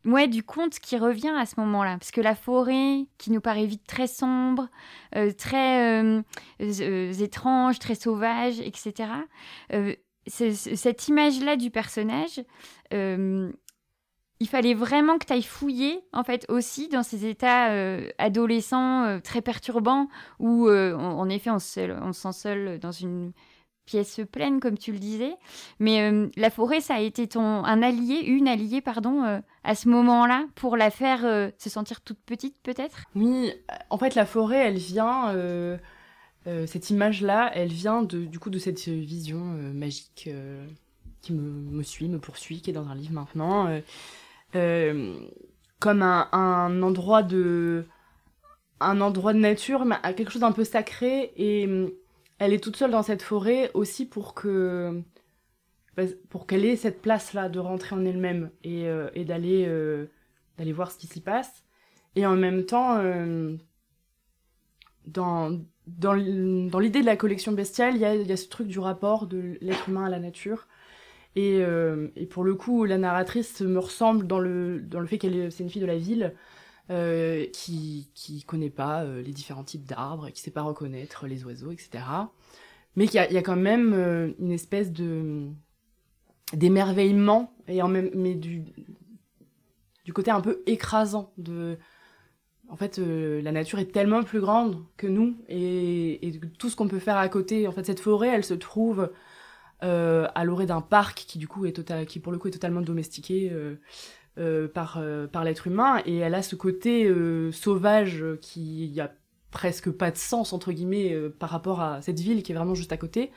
ouais, 0.06 0.28
du 0.28 0.44
conte 0.44 0.80
qui 0.80 0.98
revient 0.98 1.34
à 1.38 1.46
ce 1.46 1.60
moment-là. 1.60 1.98
Parce 1.98 2.12
que 2.12 2.22
la 2.22 2.36
forêt, 2.36 3.06
qui 3.18 3.32
nous 3.32 3.42
paraît 3.42 3.66
vite 3.66 3.86
très 3.88 4.08
sombre, 4.08 4.70
euh, 5.16 5.32
très 5.32 6.04
euh, 6.04 6.22
euh, 6.62 7.14
étrange, 7.14 7.80
très 7.80 7.96
sauvage, 7.96 8.60
etc. 8.60 9.10
cette 10.28 11.08
image-là 11.08 11.56
du 11.56 11.70
personnage, 11.70 12.44
il 14.40 14.50
fallait 14.50 14.74
vraiment 14.74 15.18
que 15.18 15.26
tu 15.26 15.34
ailles 15.34 15.42
fouiller, 15.42 16.02
en 16.12 16.24
fait, 16.24 16.46
aussi 16.50 16.90
dans 16.90 17.04
ces 17.04 17.26
états 17.26 17.72
adolescents 18.18 19.20
très 19.22 19.42
perturbants, 19.42 20.10
où, 20.40 20.70
en 20.70 21.30
effet, 21.30 21.50
on 21.50 21.60
se, 21.60 21.92
on 22.02 22.14
se 22.14 22.22
sent 22.22 22.34
seul 22.34 22.80
dans 22.80 22.92
une 22.92 23.32
pièce 23.86 24.22
pleine, 24.32 24.60
comme 24.60 24.78
tu 24.78 24.92
le 24.92 25.00
disais. 25.00 25.36
Mais 25.80 26.02
euh, 26.02 26.28
la 26.38 26.50
forêt, 26.50 26.82
ça 26.82 26.96
a 26.96 27.00
été 27.00 27.28
ton, 27.28 27.42
un 27.42 27.82
allié, 27.82 28.20
une 28.26 28.48
alliée, 28.48 28.82
pardon, 28.82 29.24
euh, 29.24 29.40
à 29.64 29.76
ce 29.76 29.90
moment-là, 29.90 30.46
pour 30.56 30.78
la 30.78 30.90
faire 30.90 31.26
euh, 31.26 31.50
se 31.58 31.70
sentir 31.70 32.02
toute 32.02 32.20
petite, 32.20 32.56
peut-être? 32.64 33.04
Oui, 33.16 33.52
en 33.90 33.98
fait, 33.98 34.16
la 34.16 34.26
forêt, 34.26 34.68
elle 34.68 34.78
vient, 34.78 35.34
cette 36.46 36.90
image-là, 36.90 37.52
elle 37.54 37.72
vient 37.72 38.04
de, 38.04 38.26
du 38.26 38.40
coup 38.40 38.50
de 38.50 38.60
cette 38.60 38.88
vision 38.88 39.40
magique 39.40 40.30
qui 41.22 41.34
me, 41.34 41.84
suit, 41.84 42.10
me 42.10 42.20
poursuit, 42.20 42.62
qui 42.62 42.70
est 42.70 42.74
dans 42.74 42.88
un 42.88 42.96
livre 42.96 43.14
maintenant, 43.14 43.70
comme 45.80 46.02
un, 46.02 46.82
endroit 46.82 47.24
de 47.24 47.86
un 48.80 49.00
endroit 49.00 49.32
de 49.32 49.40
nature, 49.40 49.86
mais 49.86 49.96
quelque 50.16 50.32
chose 50.32 50.42
d'un 50.42 50.52
peu 50.52 50.66
sacré. 50.66 51.32
Et 51.38 51.70
elle 52.40 52.54
est 52.54 52.64
toute 52.64 52.76
seule 52.76 52.92
dans 52.92 53.04
cette 53.04 53.22
forêt 53.22 53.72
aussi 53.74 54.06
pour 54.06 54.34
que 54.34 55.04
bah, 55.96 56.04
pour 56.30 56.48
qu'elle 56.48 56.66
ait 56.66 56.76
cette 56.76 57.02
place-là 57.02 57.50
de 57.50 57.60
rentrer 57.60 57.96
en 57.96 58.04
elle-même 58.04 58.50
et, 58.64 58.88
euh, 58.88 59.10
d'aller 59.16 59.66
euh, 59.68 60.08
d'aller 60.58 60.74
voir 60.74 60.92
ce 60.92 60.98
qui 60.98 61.08
s'y 61.08 61.22
passe. 61.22 61.64
Et 62.16 62.26
en 62.26 62.36
même 62.36 62.66
temps, 62.66 62.98
euh, 62.98 63.56
dans, 65.06 65.52
dans, 65.88 66.16
dans 66.16 66.80
l'idée 66.80 67.02
de 67.02 67.06
la 67.06 67.16
collection 67.16 67.52
bestiale, 67.52 67.96
il 67.96 68.02
y 68.02 68.06
a, 68.06 68.16
y 68.16 68.32
a, 68.32 68.38
ce 68.38 68.50
truc 68.50 68.68
du 68.68 68.80
rapport 68.80 69.28
de 69.28 69.58
l'être 69.62 69.90
humain 69.90 70.06
à 70.06 70.10
la 70.10 70.20
nature. 70.20 70.68
Et, 71.36 71.62
et, 72.16 72.26
pour 72.28 72.44
le 72.44 72.54
coup, 72.54 72.86
la 72.86 73.00
narratrice 73.00 73.62
me 73.62 73.80
ressemble 73.80 74.28
dans 74.28 74.38
le, 74.38 74.80
dans 74.82 75.00
le 75.00 75.08
fait 75.08 75.18
qu'elle 75.18 75.52
c'est 75.52 75.64
une 75.64 75.70
fille 75.70 75.82
de 75.82 75.88
la 75.88 75.98
ville. 75.98 76.36
Euh, 76.90 77.46
qui 77.54 78.12
qui 78.14 78.44
connaît 78.44 78.70
pas 78.70 79.04
euh, 79.04 79.22
les 79.22 79.32
différents 79.32 79.64
types 79.64 79.86
d'arbres, 79.86 80.30
qui 80.32 80.42
sait 80.42 80.52
pas 80.52 80.64
reconnaître 80.64 81.28
les 81.28 81.46
oiseaux, 81.46 81.72
etc. 81.72 82.04
Mais 82.98 83.08
qu'il 83.08 83.26
y, 83.32 83.34
y, 83.34 83.38
a 83.38 83.42
quand 83.42 83.56
même 83.56 83.94
euh, 83.94 84.34
une 84.38 84.52
espèce 84.52 84.92
de 84.92 85.48
d'émerveillement 86.52 87.54
et 87.70 87.82
en 87.82 87.88
même 87.88 88.10
mais 88.14 88.36
du 88.36 88.66
du 90.04 90.12
côté 90.12 90.30
un 90.30 90.42
peu 90.42 90.62
écrasant 90.66 91.32
de 91.38 91.78
en 92.68 92.76
fait 92.76 92.98
la 92.98 93.54
nature 93.54 93.80
est 93.80 93.94
tellement 93.94 94.22
plus 94.22 94.42
grande 94.42 94.84
que 94.98 95.08
nous 95.08 95.38
et, 95.48 96.28
et 96.28 96.42
tout 96.60 96.70
ce 96.70 96.76
qu'on 96.76 96.90
peut 96.90 97.00
faire 97.00 97.16
à 97.16 97.30
côté 97.30 97.66
en 97.66 97.72
fait 97.72 97.86
cette 97.86 98.02
forêt 98.02 98.28
elle 98.28 98.44
se 98.44 98.54
trouve 98.54 99.10
à 99.80 100.46
l'orée 100.46 100.66
d'un 100.66 100.82
parc 100.82 101.20
qui 101.28 101.38
du 101.40 101.48
coup 101.48 101.66
est 101.66 101.74
total 101.74 102.06
qui 102.06 102.20
pour 102.20 102.32
le 102.32 102.38
coup 102.38 102.50
est 102.50 102.52
totalement 102.52 102.82
domestiqué 102.82 103.52
euh, 104.40 104.68
par, 104.68 104.98
euh, 104.98 105.28
par 105.28 105.44
l'être 105.44 105.68
humain, 105.68 106.02
et 106.08 106.18
elle 106.18 106.34
a 106.34 106.42
ce 106.42 106.56
côté 106.56 107.06
euh, 107.06 107.52
sauvage 107.52 108.26
qui 108.42 109.00
a 109.00 109.12
presque 109.52 109.92
pas 109.92 110.10
de 110.10 110.18
sens, 110.18 110.54
entre 110.54 110.72
guillemets, 110.72 111.16
par 111.38 111.52
rapport 111.52 111.82
à 111.82 112.02
cette 112.02 112.20
ville 112.20 112.42
qui 112.42 112.52
est 112.52 112.56
vraiment 112.56 112.74
juste 112.74 112.92
à 112.92 112.98
côté. 112.98 113.32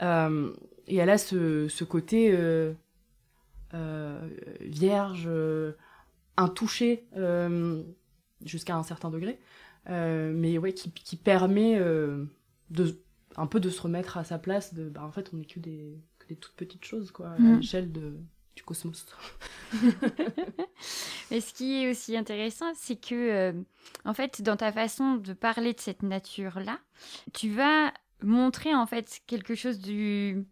et 0.00 0.96
elle 0.96 1.10
a 1.10 1.18
ce, 1.18 1.68
ce 1.68 1.84
côté 1.84 2.36
vierge, 4.60 5.28
intouché, 6.36 7.06
jusqu'à 8.44 8.74
un 8.74 8.82
certain 8.82 9.10
degré, 9.10 9.38
mais 9.88 10.58
ouais, 10.58 10.72
qui, 10.72 10.90
qui 10.90 11.14
permet 11.14 11.78
de, 11.78 13.00
un 13.36 13.46
peu 13.46 13.60
de 13.60 13.70
se 13.70 13.80
remettre 13.80 14.16
à 14.16 14.24
sa 14.24 14.38
place, 14.38 14.74
de, 14.74 14.88
bah, 14.88 15.04
en 15.04 15.12
fait, 15.12 15.30
on 15.32 15.36
n'est 15.36 15.44
que 15.44 15.60
des, 15.60 16.00
que 16.18 16.26
des 16.26 16.34
toutes 16.34 16.56
petites 16.56 16.84
choses, 16.84 17.12
quoi, 17.12 17.28
à 17.28 17.38
mmh. 17.38 17.56
l'échelle 17.56 17.92
de 17.92 18.14
du 18.56 18.62
cosmos. 18.62 19.06
Mais 21.30 21.40
ce 21.40 21.52
qui 21.52 21.84
est 21.84 21.90
aussi 21.90 22.16
intéressant, 22.16 22.72
c'est 22.74 22.96
que, 22.96 23.14
euh, 23.14 23.52
en 24.04 24.14
fait, 24.14 24.42
dans 24.42 24.56
ta 24.56 24.72
façon 24.72 25.16
de 25.16 25.34
parler 25.34 25.74
de 25.74 25.80
cette 25.80 26.02
nature-là, 26.02 26.78
tu 27.34 27.50
vas 27.50 27.92
montrer, 28.22 28.74
en 28.74 28.86
fait, 28.86 29.20
quelque 29.26 29.54
chose 29.54 29.78
du, 29.78 30.46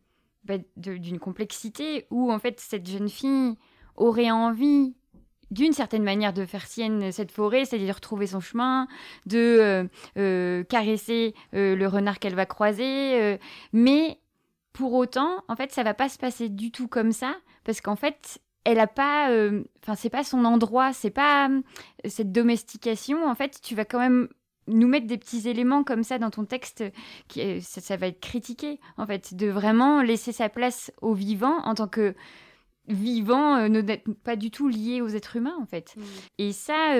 bah, 0.44 0.58
d'une 0.76 1.18
complexité 1.18 2.06
où, 2.10 2.30
en 2.30 2.38
fait, 2.38 2.60
cette 2.60 2.86
jeune 2.86 3.08
fille 3.08 3.56
aurait 3.96 4.30
envie 4.30 4.94
d'une 5.50 5.72
certaine 5.72 6.02
manière 6.02 6.32
de 6.32 6.44
faire 6.44 6.66
sienne 6.66 7.10
cette 7.12 7.30
forêt, 7.30 7.64
c'est-à-dire 7.64 7.88
de 7.88 7.94
retrouver 7.94 8.26
son 8.26 8.40
chemin, 8.40 8.86
de 9.24 9.38
euh, 9.38 9.84
euh, 10.18 10.64
caresser 10.64 11.34
le 11.52 11.86
renard 11.86 12.18
qu'elle 12.18 12.34
va 12.34 12.44
croiser, 12.44 13.38
mais 13.72 14.18
pour 14.74 14.92
autant, 14.94 15.44
en 15.48 15.56
fait, 15.56 15.70
ça 15.72 15.84
va 15.84 15.94
pas 15.94 16.08
se 16.08 16.18
passer 16.18 16.48
du 16.48 16.72
tout 16.72 16.88
comme 16.88 17.12
ça, 17.12 17.36
parce 17.64 17.80
qu'en 17.80 17.96
fait, 17.96 18.40
elle 18.64 18.80
a 18.80 18.86
pas, 18.86 19.30
euh, 19.30 19.62
enfin, 19.82 19.94
c'est 19.94 20.10
pas 20.10 20.24
son 20.24 20.44
endroit, 20.44 20.92
c'est 20.92 21.10
pas 21.10 21.48
euh, 21.48 21.60
cette 22.06 22.32
domestication. 22.32 23.26
En 23.26 23.34
fait, 23.34 23.60
tu 23.62 23.74
vas 23.74 23.84
quand 23.84 23.98
même 23.98 24.28
nous 24.66 24.88
mettre 24.88 25.06
des 25.06 25.18
petits 25.18 25.46
éléments 25.48 25.84
comme 25.84 26.02
ça 26.02 26.18
dans 26.18 26.30
ton 26.30 26.46
texte, 26.46 26.82
qui, 27.28 27.60
ça, 27.60 27.96
va 27.98 28.06
être 28.06 28.20
critiqué, 28.20 28.80
en 28.96 29.06
fait, 29.06 29.34
de 29.34 29.48
vraiment 29.48 30.00
laisser 30.00 30.32
sa 30.32 30.48
place 30.48 30.90
au 31.02 31.12
vivant 31.12 31.58
en 31.64 31.74
tant 31.74 31.86
que 31.86 32.14
vivant, 32.88 33.56
euh, 33.56 33.68
ne 33.68 33.82
pas 33.82 34.36
du 34.36 34.50
tout 34.50 34.68
lié 34.68 35.02
aux 35.02 35.08
êtres 35.08 35.36
humains, 35.36 35.56
en 35.60 35.66
fait. 35.66 35.94
Mmh. 35.96 36.02
Et 36.38 36.52
ça, 36.52 36.94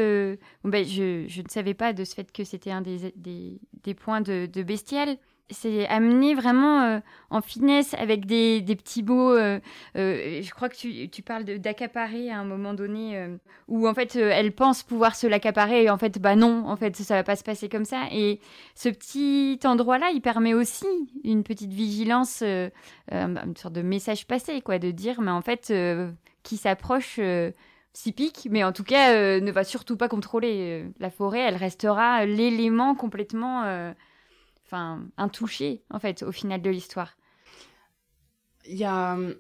bon, 0.62 0.70
ben, 0.70 0.85
je, 0.85 1.24
je, 1.27 1.40
ne 1.40 1.48
savais 1.48 1.74
pas 1.74 1.94
de 1.94 2.05
ce 2.05 2.14
fait 2.14 2.31
que 2.33 2.44
c'était 2.44 2.70
un 2.70 2.83
des, 2.83 3.12
des, 3.16 3.61
des, 3.83 3.94
points 3.94 4.20
de, 4.20 4.44
de 4.44 4.62
Bestial 4.62 5.16
c'est 5.50 5.87
amené 5.88 6.35
vraiment 6.35 6.83
euh, 6.83 7.00
en 7.30 7.42
finesse 7.42 7.94
avec 7.94 8.24
des, 8.26 8.62
des 8.62 8.76
petits 8.76 9.02
mots. 9.02 9.33
Euh, 9.33 9.61
euh, 9.96 10.40
je 10.42 10.50
crois 10.52 10.68
que 10.68 10.76
tu, 10.76 11.09
tu 11.11 11.22
parles 11.22 11.44
d'accaparer 11.44 12.30
à 12.30 12.38
un 12.38 12.44
moment 12.44 12.74
donné, 12.74 13.28
où 13.68 13.87
en 13.87 13.94
fait 13.94 14.16
elle 14.16 14.52
pense 14.52 14.83
pouvoir 14.83 15.16
se 15.16 15.26
l'accaparer 15.26 15.85
et 15.85 15.90
en 15.90 15.98
fait 15.98 16.18
bah 16.18 16.37
non, 16.37 16.66
en 16.66 16.76
fait 16.76 16.96
ça 16.96 17.16
va 17.16 17.24
pas 17.24 17.37
se 17.37 17.44
passer 17.44 17.68
comme 17.68 17.85
ça. 17.85 18.04
Et 18.12 18.40
ce 18.74 18.88
petit 18.88 19.59
endroit-là, 19.64 20.11
il 20.14 20.20
permet 20.20 20.54
aussi 20.54 20.87
une 21.24 21.44
petite 21.44 21.72
vigilance, 21.72 22.42
une 22.42 23.57
sorte 23.57 23.74
de 23.74 23.83
message 23.83 24.26
passé, 24.26 24.61
quoi, 24.62 24.78
de 24.78 24.90
dire 24.90 25.20
mais 25.20 25.30
en 25.30 25.42
fait 25.42 25.72
qui 26.42 26.57
s'approche 26.57 27.20
s'y 27.92 28.12
pique, 28.12 28.48
mais 28.50 28.64
en 28.64 28.72
tout 28.72 28.85
cas 28.85 29.40
ne 29.40 29.50
va 29.52 29.62
surtout 29.62 29.96
pas 29.96 30.09
contrôler 30.09 30.87
la 31.00 31.11
forêt. 31.11 31.40
Elle 31.40 31.57
restera 31.57 32.24
l'élément 32.24 32.94
complètement 32.94 33.92
enfin, 34.74 35.06
intouché, 35.16 35.82
en 35.90 35.98
fait, 35.98 36.22
au 36.22 36.32
final 36.32 36.60
de 36.60 36.70
l'histoire. 36.70 37.16
Il 38.66 38.76
y 38.76 38.84
a 38.84 39.14
hum, 39.14 39.34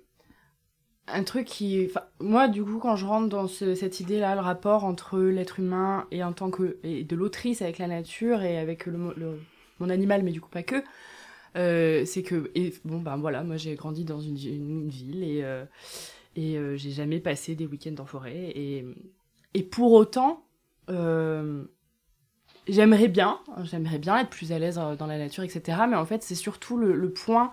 un 1.08 1.24
truc 1.24 1.46
qui. 1.46 1.90
Moi, 2.20 2.48
du 2.48 2.64
coup, 2.64 2.78
quand 2.78 2.96
je 2.96 3.06
rentre 3.06 3.28
dans 3.28 3.48
cette 3.48 4.00
idée-là, 4.00 4.34
le 4.34 4.40
rapport 4.40 4.84
entre 4.84 5.18
l'être 5.18 5.58
humain 5.58 6.06
et 6.10 6.22
en 6.22 6.32
tant 6.32 6.50
que. 6.50 6.78
et 6.82 7.04
de 7.04 7.16
l'autrice 7.16 7.62
avec 7.62 7.78
la 7.78 7.88
nature 7.88 8.42
et 8.42 8.58
avec 8.58 8.86
le, 8.86 9.38
mon 9.80 9.90
animal, 9.90 10.22
mais 10.22 10.32
du 10.32 10.40
coup, 10.40 10.50
pas 10.50 10.62
que. 10.62 10.82
Euh, 11.56 12.04
c'est 12.04 12.22
que. 12.22 12.50
Et, 12.54 12.74
bon, 12.84 13.00
ben 13.00 13.16
voilà, 13.16 13.42
moi 13.44 13.56
j'ai 13.56 13.74
grandi 13.74 14.04
dans 14.04 14.20
une, 14.20 14.36
ville 14.88 15.22
et. 15.22 15.42
Euh, 15.44 15.64
et 16.36 16.58
euh, 16.58 16.76
j'ai 16.76 16.90
jamais 16.90 17.20
passé 17.20 17.54
des 17.54 17.66
week-ends 17.66 18.02
en 18.02 18.06
forêt. 18.06 18.50
Et, 18.56 18.84
et 19.54 19.62
pour 19.62 19.92
autant, 19.92 20.44
euh, 20.90 21.64
j'aimerais 22.68 23.08
bien, 23.08 23.40
j'aimerais 23.64 23.98
bien 23.98 24.18
être 24.18 24.30
plus 24.30 24.52
à 24.52 24.58
l'aise 24.58 24.78
euh, 24.78 24.96
dans 24.96 25.06
la 25.06 25.18
nature, 25.18 25.42
etc. 25.42 25.82
Mais 25.88 25.96
en 25.96 26.06
fait, 26.06 26.22
c'est 26.22 26.34
surtout 26.34 26.76
le, 26.76 27.10
point 27.10 27.52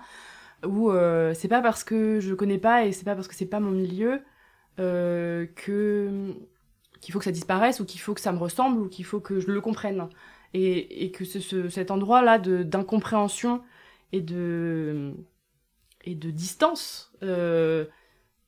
où 0.65 0.91
euh, 0.91 1.34
c'est 1.34 1.47
pas 1.47 1.62
parce 1.62 1.84
que 1.84 2.19
je 2.19 2.34
connais 2.34 2.58
pas 2.58 2.86
et 2.86 2.91
c'est 2.91 3.06
pas 3.06 3.15
parce 3.15 3.28
que 3.28 3.36
c'est 3.36 3.45
pas 3.45 3.60
mon 3.60 3.71
milieu 3.71 4.21
euh, 4.80 5.45
que 5.56 6.34
qu'il 7.02 7.13
faut 7.13 7.19
que 7.19 7.26
ça 7.26 7.32
disparaisse 7.32 7.80
ou 7.80 7.86
qu'il 7.86 8.00
faut 8.00 8.13
que 8.13 8.21
ça 8.21 8.32
me 8.32 8.38
ressemble 8.38 8.80
ou 8.80 8.88
qu'il 8.88 9.06
faut 9.06 9.19
que 9.19 9.39
je 9.39 9.47
le 9.47 9.60
comprenne. 9.60 10.08
Et, 10.54 11.06
et 11.06 11.12
que 11.12 11.26
ce, 11.26 11.39
ce, 11.39 11.69
cet 11.69 11.91
endroit-là 11.91 12.38
d'incompréhension 12.38 13.62
et 14.12 14.21
de 14.21 15.13
et 16.04 16.15
de 16.15 16.32
distance. 16.32 17.12
Euh, 17.24 17.86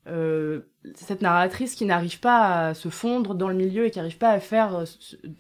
cette 0.06 1.22
narratrice 1.22 1.76
qui 1.76 1.86
n'arrive 1.86 2.20
pas 2.20 2.68
à 2.68 2.74
se 2.74 2.90
fondre 2.90 3.36
dans 3.36 3.48
le 3.48 3.56
milieu 3.56 3.86
et 3.86 3.92
qui 3.92 4.00
n'arrive 4.00 4.18
pas 4.18 4.32
à 4.32 4.40
faire 4.40 4.76
euh, 4.76 4.86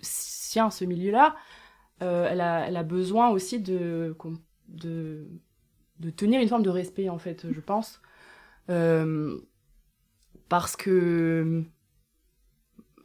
sien 0.02 0.69
ce 0.69 0.86
milieu-là, 0.86 1.36
euh, 2.02 2.28
elle, 2.30 2.41
a, 2.41 2.84
besoin 2.84 3.30
aussi 3.30 3.60
de, 3.60 4.15
tenir 6.15 6.41
une 6.41 6.47
forme 6.47 6.63
de 6.63 6.69
respect, 6.69 7.10
en 7.10 7.17
fait, 7.17 7.45
je 7.52 7.60
pense. 7.60 8.02
Euh, 8.69 9.39
parce 10.49 10.76
que 10.76 11.63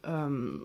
euh, 0.07 0.57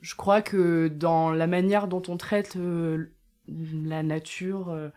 je 0.00 0.14
crois 0.14 0.40
que 0.42 0.88
dans 0.88 1.30
la 1.30 1.46
manière 1.46 1.88
dont 1.88 2.02
on 2.08 2.16
traite 2.16 2.56
euh, 2.56 3.12
la 3.48 4.02
nature, 4.02 4.90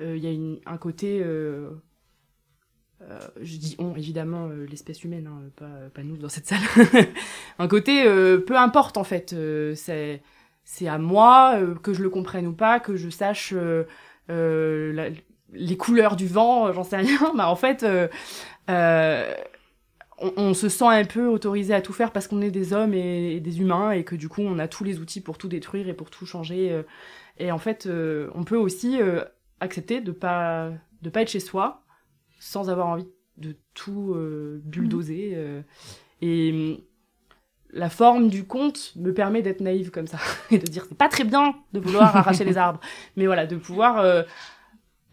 il 0.00 0.16
y 0.16 0.60
a 0.66 0.70
un 0.70 0.78
côté 0.78 1.24
euh, 3.10 3.18
je 3.40 3.56
dis 3.56 3.76
on, 3.78 3.94
évidemment, 3.94 4.48
euh, 4.48 4.66
l'espèce 4.70 5.04
humaine, 5.04 5.28
hein, 5.28 5.42
pas, 5.92 6.02
nous 6.02 6.16
dans 6.16 6.28
cette 6.28 6.46
salle. 6.46 6.60
un 7.58 7.68
côté, 7.68 8.06
euh, 8.06 8.38
peu 8.38 8.56
importe 8.56 8.96
en 8.96 9.04
fait, 9.04 9.34
c'est 9.74 10.22
c'est 10.64 10.88
à 10.88 10.96
moi 10.96 11.58
que 11.82 11.92
je 11.92 12.02
le 12.02 12.08
comprenne 12.08 12.46
ou 12.46 12.54
pas, 12.54 12.80
que 12.80 12.96
je 12.96 13.10
sache 13.10 13.54
les 14.28 15.76
couleurs 15.76 16.16
du 16.16 16.26
vent, 16.26 16.72
j'en 16.72 16.84
sais 16.84 16.96
rien. 16.96 17.32
Mais 17.34 17.42
en 17.44 17.56
fait, 17.56 17.84
on, 18.68 20.32
on, 20.36 20.54
se 20.54 20.68
sent 20.70 20.86
un 20.86 21.04
peu 21.04 21.26
autorisé 21.26 21.74
à 21.74 21.82
tout 21.82 21.92
faire 21.92 22.12
parce 22.12 22.28
qu'on 22.28 22.40
est 22.40 22.50
des 22.50 22.72
hommes 22.72 22.94
et, 22.94 23.34
et, 23.34 23.40
des 23.40 23.60
humains 23.60 23.90
et 23.90 24.04
que 24.04 24.16
du 24.16 24.28
coup 24.30 24.40
on 24.40 24.58
a 24.58 24.68
tous 24.68 24.84
les 24.84 25.00
outils 25.00 25.20
pour 25.20 25.36
tout 25.36 25.48
détruire 25.48 25.88
et 25.88 25.94
pour 25.94 26.08
tout 26.08 26.24
changer. 26.24 26.82
et 27.38 27.52
en 27.52 27.58
fait, 27.58 27.86
on 28.34 28.44
peut 28.44 28.56
aussi 28.56 28.98
accepter 29.60 30.00
de 30.00 30.12
pas 30.12 30.70
de 31.02 31.10
pas 31.10 31.20
être 31.20 31.30
chez 31.30 31.40
soi 31.40 31.83
sans 32.44 32.68
avoir 32.68 32.88
envie 32.88 33.08
de 33.38 33.56
tout 33.72 34.12
euh, 34.14 34.60
bulldozer. 34.64 35.32
Euh, 35.34 35.62
et 36.20 36.52
mm, 36.52 36.76
la 37.72 37.88
forme 37.88 38.28
du 38.28 38.44
conte 38.44 38.92
me 38.96 39.14
permet 39.14 39.40
d'être 39.40 39.62
naïve 39.62 39.90
comme 39.90 40.06
ça 40.06 40.18
et 40.50 40.58
de 40.58 40.66
dire 40.66 40.84
c'est 40.86 40.98
pas 40.98 41.08
très 41.08 41.24
bien 41.24 41.54
de 41.72 41.80
vouloir 41.80 42.14
arracher 42.16 42.44
les 42.44 42.58
arbres, 42.58 42.80
mais 43.16 43.26
voilà 43.26 43.46
de 43.46 43.56
pouvoir 43.56 43.98
euh, 43.98 44.22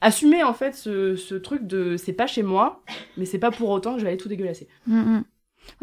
assumer 0.02 0.44
en 0.44 0.54
fait 0.54 0.76
ce, 0.76 1.16
ce 1.16 1.36
truc 1.36 1.66
de 1.66 1.96
c'est 1.96 2.14
pas 2.14 2.28
chez 2.28 2.44
moi, 2.44 2.84
mais 3.16 3.26
c'est 3.26 3.40
pas 3.40 3.52
pour 3.52 3.70
autant 3.70 3.94
que 3.94 4.00
je 4.00 4.04
vais 4.04 4.10
aller 4.10 4.20
tout 4.20 4.30
dégueulasser. 4.30 4.68
Mm, 4.86 5.00
mm. 5.00 5.24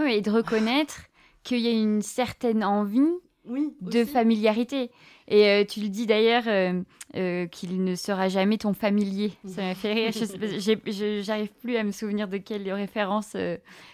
Oui, 0.01 0.13
et 0.13 0.21
de 0.21 0.31
reconnaître 0.31 1.07
qu'il 1.45 1.61
y 1.61 1.69
a 1.69 1.73
une 1.73 2.03
certaine 2.03 2.63
envie 2.63 3.01
oui, 3.47 3.75
de 3.81 4.05
familiarité. 4.05 4.91
Et 5.29 5.47
euh, 5.47 5.65
tu 5.65 5.81
le 5.81 5.89
dis 5.89 6.07
d'ailleurs 6.07 6.45
euh, 6.47 6.83
euh, 7.17 7.47
qu'il 7.47 7.85
ne 7.85 7.95
sera 7.95 8.29
jamais 8.29 8.59
ton 8.59 8.75
familier. 8.75 9.33
Ça 9.47 9.63
m'a 9.63 9.75
fait 9.75 9.93
rire. 9.93 10.13
Je 10.13 11.21
J'arrive 11.23 11.51
plus 11.61 11.77
à 11.77 11.85
me 11.85 11.93
souvenir 11.93 12.29
de 12.29 12.39
quelle 12.39 12.71
référence 12.73 13.37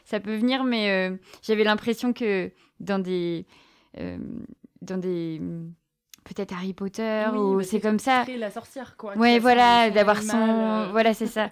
ça 0.04 0.20
peut 0.20 0.36
venir, 0.36 0.64
mais 0.64 1.10
j'avais 1.42 1.64
l'impression 1.64 2.12
que 2.12 2.50
dans 2.80 2.98
des, 2.98 3.46
dans 4.82 4.98
des 4.98 5.40
peut-être 6.24 6.52
Harry 6.52 6.72
Potter 6.72 7.26
ou 7.34 7.62
c'est 7.62 7.80
comme 7.80 7.98
ça. 7.98 8.24
La 8.36 8.50
sorcière 8.50 8.96
quoi. 8.96 9.16
Ouais, 9.16 9.38
voilà, 9.38 9.90
d'avoir 9.90 10.22
son, 10.22 10.36
euh. 10.36 10.88
voilà, 10.90 11.14
c'est 11.14 11.26
ça. 11.26 11.50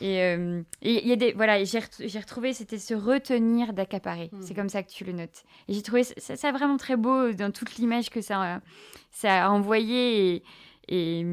Et 0.00 0.22
euh, 0.22 0.62
il 0.82 1.06
y 1.06 1.12
a 1.12 1.16
des, 1.16 1.32
voilà, 1.32 1.62
j'ai 1.62 1.78
retrouvé, 2.18 2.52
c'était 2.52 2.78
se 2.78 2.94
retenir 2.94 3.72
d'accaparer. 3.72 4.30
Hmm. 4.32 4.42
C'est 4.42 4.54
comme 4.54 4.68
ça 4.68 4.82
que 4.82 4.90
tu 4.90 5.04
le 5.04 5.12
notes. 5.12 5.44
Et 5.68 5.74
j'ai 5.74 5.82
trouvé 5.82 6.02
ça, 6.04 6.36
ça, 6.36 6.52
vraiment 6.52 6.76
très 6.76 6.96
beau 6.96 7.32
dans 7.32 7.52
toute 7.52 7.76
l'image 7.76 8.10
que 8.10 8.22
ça, 8.22 8.60
ça 9.10 9.46
a 9.46 9.50
envoyé 9.50 10.34
et 10.34 10.42
et, 10.88 11.24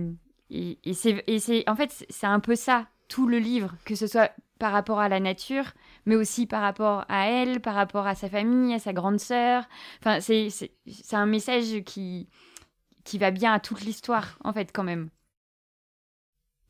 et 0.50 0.94
c'est 0.94 1.70
en 1.70 1.76
fait 1.76 2.06
c'est 2.10 2.28
un 2.28 2.40
peu 2.40 2.56
ça 2.56 2.88
tout 3.08 3.28
le 3.28 3.40
livre, 3.40 3.76
que 3.84 3.96
ce 3.96 4.08
soit 4.08 4.32
par 4.58 4.72
rapport 4.72 5.00
à 5.00 5.10
la 5.10 5.20
nature, 5.20 5.74
mais 6.06 6.16
aussi 6.16 6.46
par 6.46 6.62
rapport 6.62 7.04
à 7.10 7.28
elle, 7.28 7.60
par 7.62 7.76
rapport 7.76 8.08
à 8.08 8.16
sa 8.16 8.30
famille, 8.30 8.74
à 8.74 8.80
sa 8.80 8.94
grande 8.94 9.20
sœur. 9.20 9.68
Enfin, 10.00 10.20
c'est 10.22 10.70
un 11.12 11.26
message 11.26 11.84
qui, 11.84 12.30
qui 13.04 13.18
va 13.18 13.32
bien 13.32 13.54
à 13.54 13.60
toute 13.60 13.82
l'histoire, 13.82 14.38
en 14.44 14.54
fait, 14.54 14.72
quand 14.72 14.84
même. 14.84 15.10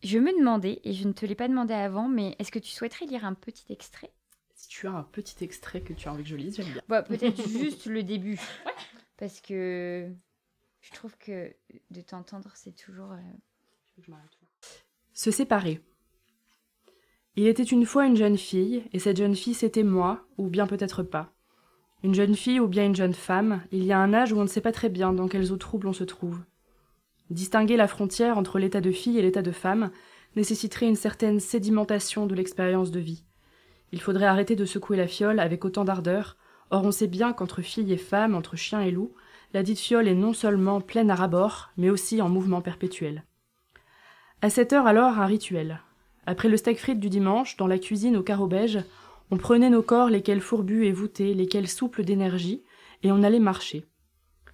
Je 0.04 0.17
me 0.17 0.36
demandais, 0.39 0.80
et 0.84 0.94
je 0.94 1.08
ne 1.08 1.13
te 1.13 1.26
l'ai 1.26 1.36
pas 1.36 1.48
demandé 1.48 1.74
avant, 1.74 2.08
mais 2.08 2.36
est-ce 2.39 2.52
que 2.52 2.60
tu 2.60 2.72
souhaiterais 2.72 3.06
lire 3.06 3.26
un 3.26 3.34
petit 3.36 3.65
extrait? 3.72 4.12
Si 4.56 4.67
tu 4.67 4.88
as 4.88 4.91
un 4.94 5.04
petit 5.04 5.44
extrait 5.44 5.82
que 5.82 5.94
tu 5.94 6.08
as 6.08 6.13
envie 6.13 6.24
que 6.24 6.30
je 6.30 6.36
lise, 6.38 6.56
j'aime 6.56 6.72
bien. 6.72 6.82
Bah, 6.88 7.04
Peut-être 7.04 7.48
juste 7.48 7.86
le 7.86 8.04
début. 8.04 8.39
Parce 9.17 9.41
que 9.41 10.10
je 10.82 10.91
trouve 10.91 11.15
que 11.17 11.54
de 11.91 12.02
t'entendre, 12.02 12.52
c'est 12.56 12.76
toujours. 12.76 13.12
Euh, 13.12 14.12
Se 15.13 15.32
séparer. 15.32 15.82
Il 17.36 17.48
était 17.48 17.63
une 17.63 17.86
fois 17.86 18.06
une 18.08 18.17
jeune 18.17 18.38
fille, 18.38 18.84
et 18.91 19.00
cette 19.00 19.17
jeune 19.17 19.36
fille 19.36 19.54
c'était 19.54 19.84
moi, 19.84 20.26
ou 20.38 20.48
bien 20.48 20.67
peut-être 20.67 21.04
pas. 21.04 21.34
Une 22.04 22.15
jeune 22.15 22.36
fille 22.36 22.60
ou 22.60 22.67
bien 22.67 22.86
une 22.86 22.96
jeune 22.96 23.13
femme, 23.13 23.62
il 23.72 23.84
y 23.84 23.94
a 23.94 24.00
un 24.00 24.13
âge 24.13 24.34
où 24.34 24.38
on 24.38 24.44
ne 24.44 24.48
sait 24.48 24.62
pas 24.62 24.72
très 24.72 24.89
bien 24.89 25.13
dans 25.13 25.28
quelles 25.28 25.52
eaux 25.52 25.58
troubles 25.58 25.88
on 25.88 25.94
se 25.94 26.04
trouve. 26.04 26.39
Distinguer 27.30 27.78
la 27.78 27.88
frontière 27.88 28.38
entre 28.38 28.60
l'état 28.60 28.82
de 28.82 28.91
fille 28.91 29.20
et 29.20 29.22
l'état 29.22 29.44
de 29.44 29.52
femme 29.52 29.91
nécessiterait 30.36 30.88
une 30.88 30.96
certaine 30.96 31.39
sédimentation 31.39 32.26
de 32.26 32.36
l'expérience 32.36 32.91
de 32.91 33.00
vie. 33.00 33.24
Il 33.91 34.02
faudrait 34.02 34.26
arrêter 34.26 34.56
de 34.56 34.65
secouer 34.65 34.98
la 34.98 35.08
fiole 35.08 35.39
avec 35.39 35.63
autant 35.63 35.86
d'ardeur, 35.86 36.38
or 36.72 36.84
on 36.84 36.91
sait 36.91 37.08
bien 37.08 37.34
qu'entre 37.34 37.62
fille 37.62 37.94
et 37.94 37.98
femme, 37.98 38.36
entre 38.36 38.56
chien 38.56 38.82
et 38.82 38.91
loup, 38.91 39.13
la 39.54 39.64
dite 39.64 39.80
fiole 39.80 40.08
est 40.08 40.16
non 40.16 40.34
seulement 40.34 40.82
pleine 40.82 41.12
à 41.12 41.16
rabord, 41.16 41.72
mais 41.78 41.90
aussi 41.90 42.22
en 42.22 42.30
mouvement 42.30 42.62
perpétuel. 42.62 43.24
À 44.42 44.50
cette 44.50 44.74
heure 44.74 44.88
alors, 44.88 45.20
un 45.20 45.26
rituel. 45.26 45.82
Après 46.26 46.50
le 46.50 46.58
steak 46.58 46.80
frites 46.80 47.00
du 47.00 47.10
dimanche, 47.10 47.58
dans 47.58 47.68
la 47.68 47.80
cuisine 47.80 48.18
au 48.18 48.24
carreau 48.24 48.48
beige, 48.48 48.80
on 49.30 49.38
prenait 49.38 49.70
nos 49.70 49.82
corps, 49.82 50.10
lesquels 50.10 50.42
fourbus 50.42 50.86
et 50.86 50.92
voûtés, 50.92 51.34
lesquels 51.34 51.68
souples 51.68 52.04
d'énergie, 52.04 52.64
et 53.04 53.12
on 53.12 53.24
allait 53.24 53.40
marcher. 53.40 53.86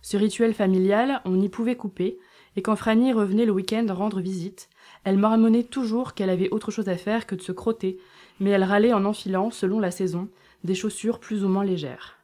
Ce 0.02 0.18
rituel 0.18 0.54
familial, 0.54 1.22
on 1.26 1.32
n'y 1.32 1.50
pouvait 1.50 1.76
couper, 1.76 2.18
et 2.56 2.62
quand 2.62 2.76
Franny 2.76 3.14
revenait 3.14 3.46
le 3.46 3.52
week-end 3.52 3.86
rendre 3.90 4.20
visite, 4.20 4.70
elle 5.04 5.18
marmonnait 5.18 5.64
toujours 5.64 6.14
qu'elle 6.14 6.30
avait 6.30 6.50
autre 6.50 6.72
chose 6.72 6.90
à 6.90 6.98
faire 6.98 7.28
que 7.28 7.36
de 7.36 7.42
se 7.42 7.52
crotter, 7.52 7.98
mais 8.40 8.50
elle 8.52 8.64
râlait 8.64 8.94
en 8.94 9.06
enfilant, 9.06 9.52
selon 9.52 9.80
la 9.80 9.92
saison, 9.92 10.30
des 10.64 10.76
chaussures 10.76 11.20
plus 11.20 11.44
ou 11.44 11.50
moins 11.50 11.64
légères. 11.64 12.16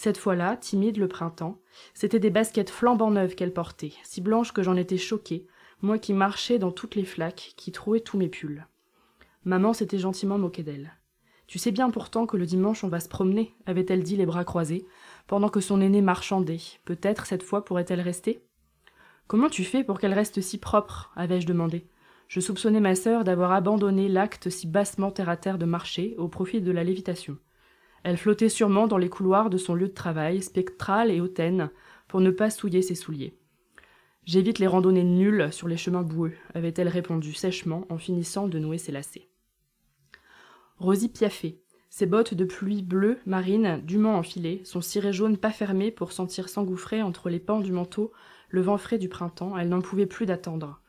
Cette 0.00 0.16
fois-là, 0.16 0.56
timide 0.56 0.96
le 0.96 1.08
printemps, 1.08 1.58
c'était 1.92 2.20
des 2.20 2.30
baskets 2.30 2.70
flambant 2.70 3.10
neuves 3.10 3.34
qu'elle 3.34 3.52
portait, 3.52 3.94
si 4.04 4.20
blanches 4.20 4.52
que 4.52 4.62
j'en 4.62 4.76
étais 4.76 4.96
choquée, 4.96 5.48
moi 5.82 5.98
qui 5.98 6.12
marchais 6.12 6.60
dans 6.60 6.70
toutes 6.70 6.94
les 6.94 7.04
flaques, 7.04 7.54
qui 7.56 7.72
trouais 7.72 7.98
tous 7.98 8.16
mes 8.16 8.28
pulls. 8.28 8.68
Maman 9.44 9.72
s'était 9.72 9.98
gentiment 9.98 10.38
moquée 10.38 10.62
d'elle. 10.62 10.92
Tu 11.48 11.58
sais 11.58 11.72
bien 11.72 11.90
pourtant 11.90 12.26
que 12.26 12.36
le 12.36 12.46
dimanche 12.46 12.84
on 12.84 12.88
va 12.88 13.00
se 13.00 13.08
promener, 13.08 13.56
avait-elle 13.66 14.04
dit 14.04 14.14
les 14.14 14.24
bras 14.24 14.44
croisés, 14.44 14.86
pendant 15.26 15.48
que 15.48 15.58
son 15.58 15.80
aînée 15.80 16.00
marchandait. 16.00 16.60
Peut-être 16.84 17.26
cette 17.26 17.42
fois 17.42 17.64
pourrait-elle 17.64 18.00
rester 18.00 18.44
Comment 19.26 19.48
tu 19.48 19.64
fais 19.64 19.82
pour 19.82 19.98
qu'elle 19.98 20.14
reste 20.14 20.40
si 20.40 20.58
propre? 20.58 21.10
avais-je 21.16 21.48
demandé. 21.48 21.88
Je 22.28 22.38
soupçonnais 22.38 22.78
ma 22.78 22.94
sœur 22.94 23.24
d'avoir 23.24 23.50
abandonné 23.50 24.08
l'acte 24.08 24.48
si 24.48 24.68
bassement 24.68 25.10
terre 25.10 25.28
à 25.28 25.36
terre 25.36 25.58
de 25.58 25.66
marcher 25.66 26.14
au 26.18 26.28
profit 26.28 26.60
de 26.60 26.70
la 26.70 26.84
lévitation. 26.84 27.36
Elle 28.08 28.16
flottait 28.16 28.48
sûrement 28.48 28.86
dans 28.86 28.96
les 28.96 29.10
couloirs 29.10 29.50
de 29.50 29.58
son 29.58 29.74
lieu 29.74 29.86
de 29.86 29.92
travail, 29.92 30.40
spectrale 30.40 31.10
et 31.10 31.20
hautaine, 31.20 31.68
pour 32.08 32.22
ne 32.22 32.30
pas 32.30 32.48
souiller 32.48 32.80
ses 32.80 32.94
souliers. 32.94 33.36
J'évite 34.24 34.58
les 34.58 34.66
randonnées 34.66 35.04
nulles 35.04 35.52
sur 35.52 35.68
les 35.68 35.76
chemins 35.76 36.00
boueux, 36.00 36.32
avait-elle 36.54 36.88
répondu 36.88 37.34
sèchement 37.34 37.84
en 37.90 37.98
finissant 37.98 38.48
de 38.48 38.58
nouer 38.58 38.78
ses 38.78 38.92
lacets. 38.92 39.28
Rosie 40.78 41.10
piaffait. 41.10 41.60
Ses 41.90 42.06
bottes 42.06 42.32
de 42.32 42.46
pluie 42.46 42.80
bleue 42.80 43.18
marine, 43.26 43.82
dûment 43.84 44.16
enfilées, 44.16 44.62
son 44.64 44.80
ciré 44.80 45.12
jaune 45.12 45.36
pas 45.36 45.52
fermé 45.52 45.90
pour 45.90 46.12
sentir 46.12 46.48
s'engouffrer 46.48 47.02
entre 47.02 47.28
les 47.28 47.40
pans 47.40 47.60
du 47.60 47.72
manteau 47.72 48.10
le 48.48 48.62
vent 48.62 48.78
frais 48.78 48.96
du 48.96 49.10
printemps, 49.10 49.58
elle 49.58 49.68
n'en 49.68 49.82
pouvait 49.82 50.06
plus 50.06 50.24
d'attendre. 50.24 50.80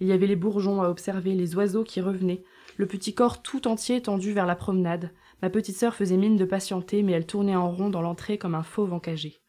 Il 0.00 0.06
y 0.06 0.12
avait 0.12 0.26
les 0.26 0.36
bourgeons 0.36 0.80
à 0.80 0.88
observer, 0.88 1.34
les 1.34 1.54
oiseaux 1.54 1.84
qui 1.84 2.00
revenaient, 2.00 2.44
le 2.76 2.86
petit 2.86 3.14
corps 3.14 3.42
tout 3.42 3.68
entier 3.68 4.02
tendu 4.02 4.32
vers 4.32 4.46
la 4.46 4.56
promenade. 4.56 5.12
Ma 5.42 5.50
petite 5.50 5.76
sœur 5.76 5.94
faisait 5.94 6.16
mine 6.16 6.36
de 6.36 6.44
patienter, 6.44 7.02
mais 7.02 7.12
elle 7.12 7.26
tournait 7.26 7.56
en 7.56 7.70
rond 7.70 7.90
dans 7.90 8.02
l'entrée 8.02 8.38
comme 8.38 8.54
un 8.54 8.62
fauve 8.62 8.92
encagé. 8.92 9.40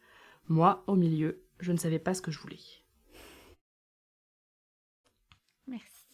Moi, 0.48 0.84
au 0.88 0.96
milieu, 0.96 1.44
je 1.60 1.72
ne 1.72 1.78
savais 1.78 2.00
pas 2.00 2.14
ce 2.14 2.22
que 2.22 2.32
je 2.32 2.40
voulais. 2.40 2.60
Merci. 5.68 6.06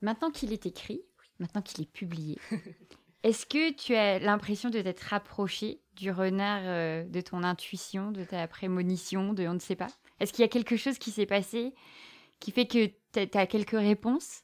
Maintenant 0.00 0.30
qu'il 0.30 0.52
est 0.52 0.66
écrit, 0.66 1.02
maintenant 1.38 1.62
qu'il 1.62 1.82
est 1.82 1.90
publié, 1.90 2.38
Est-ce 3.24 3.46
que 3.46 3.72
tu 3.72 3.94
as 3.94 4.18
l'impression 4.18 4.68
de 4.68 4.82
t'être 4.82 5.00
rapproché 5.00 5.80
du 5.96 6.10
renard 6.10 6.60
euh, 6.64 7.04
de 7.04 7.22
ton 7.22 7.42
intuition, 7.42 8.12
de 8.12 8.22
ta 8.22 8.46
prémonition, 8.46 9.32
de 9.32 9.46
on 9.46 9.54
ne 9.54 9.58
sait 9.58 9.76
pas? 9.76 9.88
Est-ce 10.20 10.34
qu'il 10.34 10.42
y 10.42 10.44
a 10.44 10.48
quelque 10.48 10.76
chose 10.76 10.98
qui 10.98 11.10
s'est 11.10 11.24
passé 11.24 11.72
qui 12.38 12.52
fait 12.52 12.66
que 12.66 12.86
tu 13.14 13.38
as 13.38 13.46
quelques 13.46 13.70
réponses? 13.70 14.43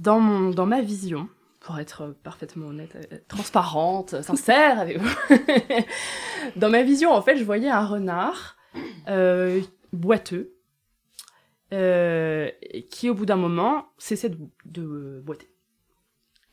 Dans, 0.00 0.20
mon, 0.20 0.50
dans 0.50 0.66
ma 0.66 0.80
vision, 0.80 1.28
pour 1.60 1.78
être 1.78 2.14
parfaitement 2.22 2.68
honnête, 2.68 2.96
euh, 2.96 3.18
transparente, 3.28 4.22
sincère 4.22 4.78
avec 4.78 4.98
vous, 4.98 5.14
dans 6.56 6.70
ma 6.70 6.82
vision, 6.82 7.12
en 7.12 7.22
fait, 7.22 7.36
je 7.36 7.44
voyais 7.44 7.70
un 7.70 7.86
renard 7.86 8.56
euh, 9.08 9.60
boiteux 9.92 10.54
qui, 11.70 13.10
au 13.10 13.14
bout 13.14 13.26
d'un 13.26 13.36
moment, 13.36 13.88
cessait 13.98 14.30
de 14.64 15.20
boiter. 15.24 15.50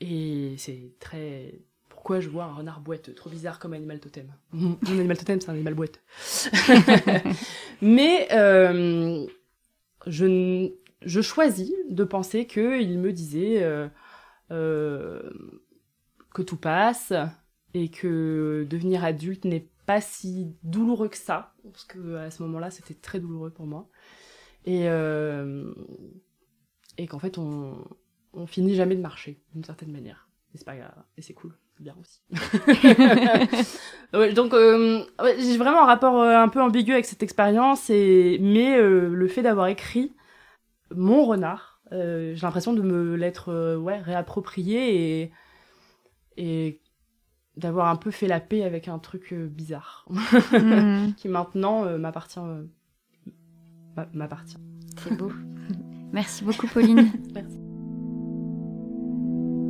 Et 0.02 0.56
c'est 0.58 0.94
très. 1.00 1.60
Pourquoi 1.90 2.20
je 2.20 2.30
vois 2.30 2.44
un 2.44 2.54
renard 2.54 2.82
boiteux? 2.82 3.14
Trop 3.14 3.30
bizarre 3.30 3.60
comme 3.60 3.74
animal 3.74 4.00
totem. 4.00 4.32
Mon 4.52 4.78
animal 4.88 5.18
totem, 5.18 5.42
c'est 5.42 5.50
un 5.50 5.54
animal 5.54 5.74
boiteux. 5.74 6.02
Mais 7.82 8.28
euh, 8.32 9.26
je, 10.06 10.72
je 11.06 11.22
choisis 11.22 11.72
de 11.90 12.04
penser 12.04 12.48
qu'il 12.48 13.00
me 13.00 13.14
disait 13.14 13.64
euh, 13.64 13.88
euh, 14.52 15.32
que 16.34 16.42
tout 16.42 16.58
passe 16.58 17.14
et 17.74 17.90
que 17.90 18.66
devenir 18.70 19.04
adulte 19.04 19.46
n'est 19.46 19.70
pas 19.86 20.02
si 20.02 20.56
douloureux 20.64 21.10
que 21.10 21.18
ça, 21.18 21.54
parce 21.72 21.86
que 21.86 22.16
à 22.16 22.32
ce 22.32 22.42
moment-là, 22.44 22.72
c'était 22.72 22.96
très 22.96 23.20
douloureux 23.20 23.52
pour 23.52 23.68
moi. 23.68 23.88
Et, 24.66 24.88
et 26.98 27.08
qu'en 27.08 27.20
fait, 27.20 27.38
on, 27.38 27.86
finit 28.48 28.76
jamais 28.76 28.96
de 28.96 29.02
marcher, 29.02 29.42
d'une 29.54 29.64
certaine 29.64 29.92
manière. 29.92 30.28
Et 30.54 30.58
c'est 30.58 30.66
pas 30.66 30.76
grave, 30.76 31.04
et 31.18 31.22
c'est 31.22 31.34
cool, 31.34 31.54
c'est 31.76 31.84
bien 31.84 31.96
aussi. 32.00 32.22
donc, 34.34 34.54
euh, 34.54 35.04
j'ai 35.38 35.58
vraiment 35.58 35.84
un 35.84 35.86
rapport 35.86 36.22
euh, 36.22 36.38
un 36.38 36.48
peu 36.48 36.62
ambigu 36.62 36.94
avec 36.94 37.06
cette 37.06 37.24
expérience, 37.24 37.90
mais 37.90 38.78
euh, 38.78 39.10
le 39.10 39.28
fait 39.28 39.42
d'avoir 39.42 39.68
écrit 39.68 40.14
mon 40.96 41.26
renard, 41.26 41.82
j'ai 41.92 42.36
l'impression 42.42 42.74
de 42.74 42.82
me 42.82 43.16
l'être 43.16 43.76
ouais, 43.78 44.00
réapproprié 44.00 45.22
et, 45.22 45.32
et 46.38 46.82
d'avoir 47.58 47.88
un 47.88 47.96
peu 47.96 48.12
fait 48.12 48.28
la 48.28 48.40
paix 48.40 48.64
avec 48.64 48.88
un 48.88 49.00
truc 49.00 49.34
bizarre, 49.34 50.06
hmm. 50.10 51.14
qui 51.18 51.30
maintenant 51.30 51.98
m'appartient. 51.98 52.40
m'appartient. 54.14 54.58
C'est 54.98 55.16
beau. 55.16 55.32
Merci 56.12 56.44
beaucoup, 56.44 56.68
Pauline. 56.68 57.12
Merci. 57.34 57.60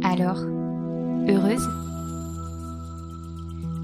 Alors, 0.03 0.43
heureuse? 1.27 1.67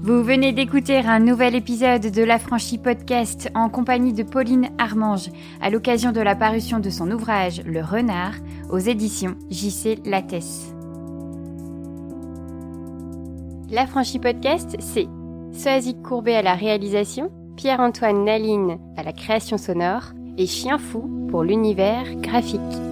Vous 0.04 0.24
venez 0.24 0.52
d'écouter 0.52 0.96
un 0.96 1.20
nouvel 1.20 1.54
épisode 1.54 2.10
de 2.10 2.24
l'Affranchi 2.24 2.76
Podcast 2.76 3.48
en 3.54 3.68
compagnie 3.68 4.12
de 4.12 4.24
Pauline 4.24 4.70
Armange 4.76 5.30
à 5.60 5.70
l'occasion 5.70 6.10
de 6.10 6.20
la 6.20 6.34
parution 6.34 6.80
de 6.80 6.90
son 6.90 7.08
ouvrage 7.12 7.62
Le 7.64 7.82
Renard 7.84 8.34
aux 8.68 8.80
éditions 8.80 9.36
JC 9.48 10.00
Lattès. 10.04 10.74
L'Affranchi 13.70 14.18
Podcast, 14.18 14.74
c'est 14.80 15.06
Soazic 15.52 16.02
Courbet 16.02 16.34
à 16.34 16.42
la 16.42 16.54
réalisation, 16.54 17.30
Pierre-Antoine 17.56 18.24
Naline 18.24 18.78
à 18.96 19.04
la 19.04 19.12
création 19.12 19.56
sonore 19.56 20.14
et 20.36 20.48
Chien 20.48 20.78
Fou 20.78 21.28
pour 21.30 21.44
l'univers 21.44 22.12
graphique. 22.16 22.91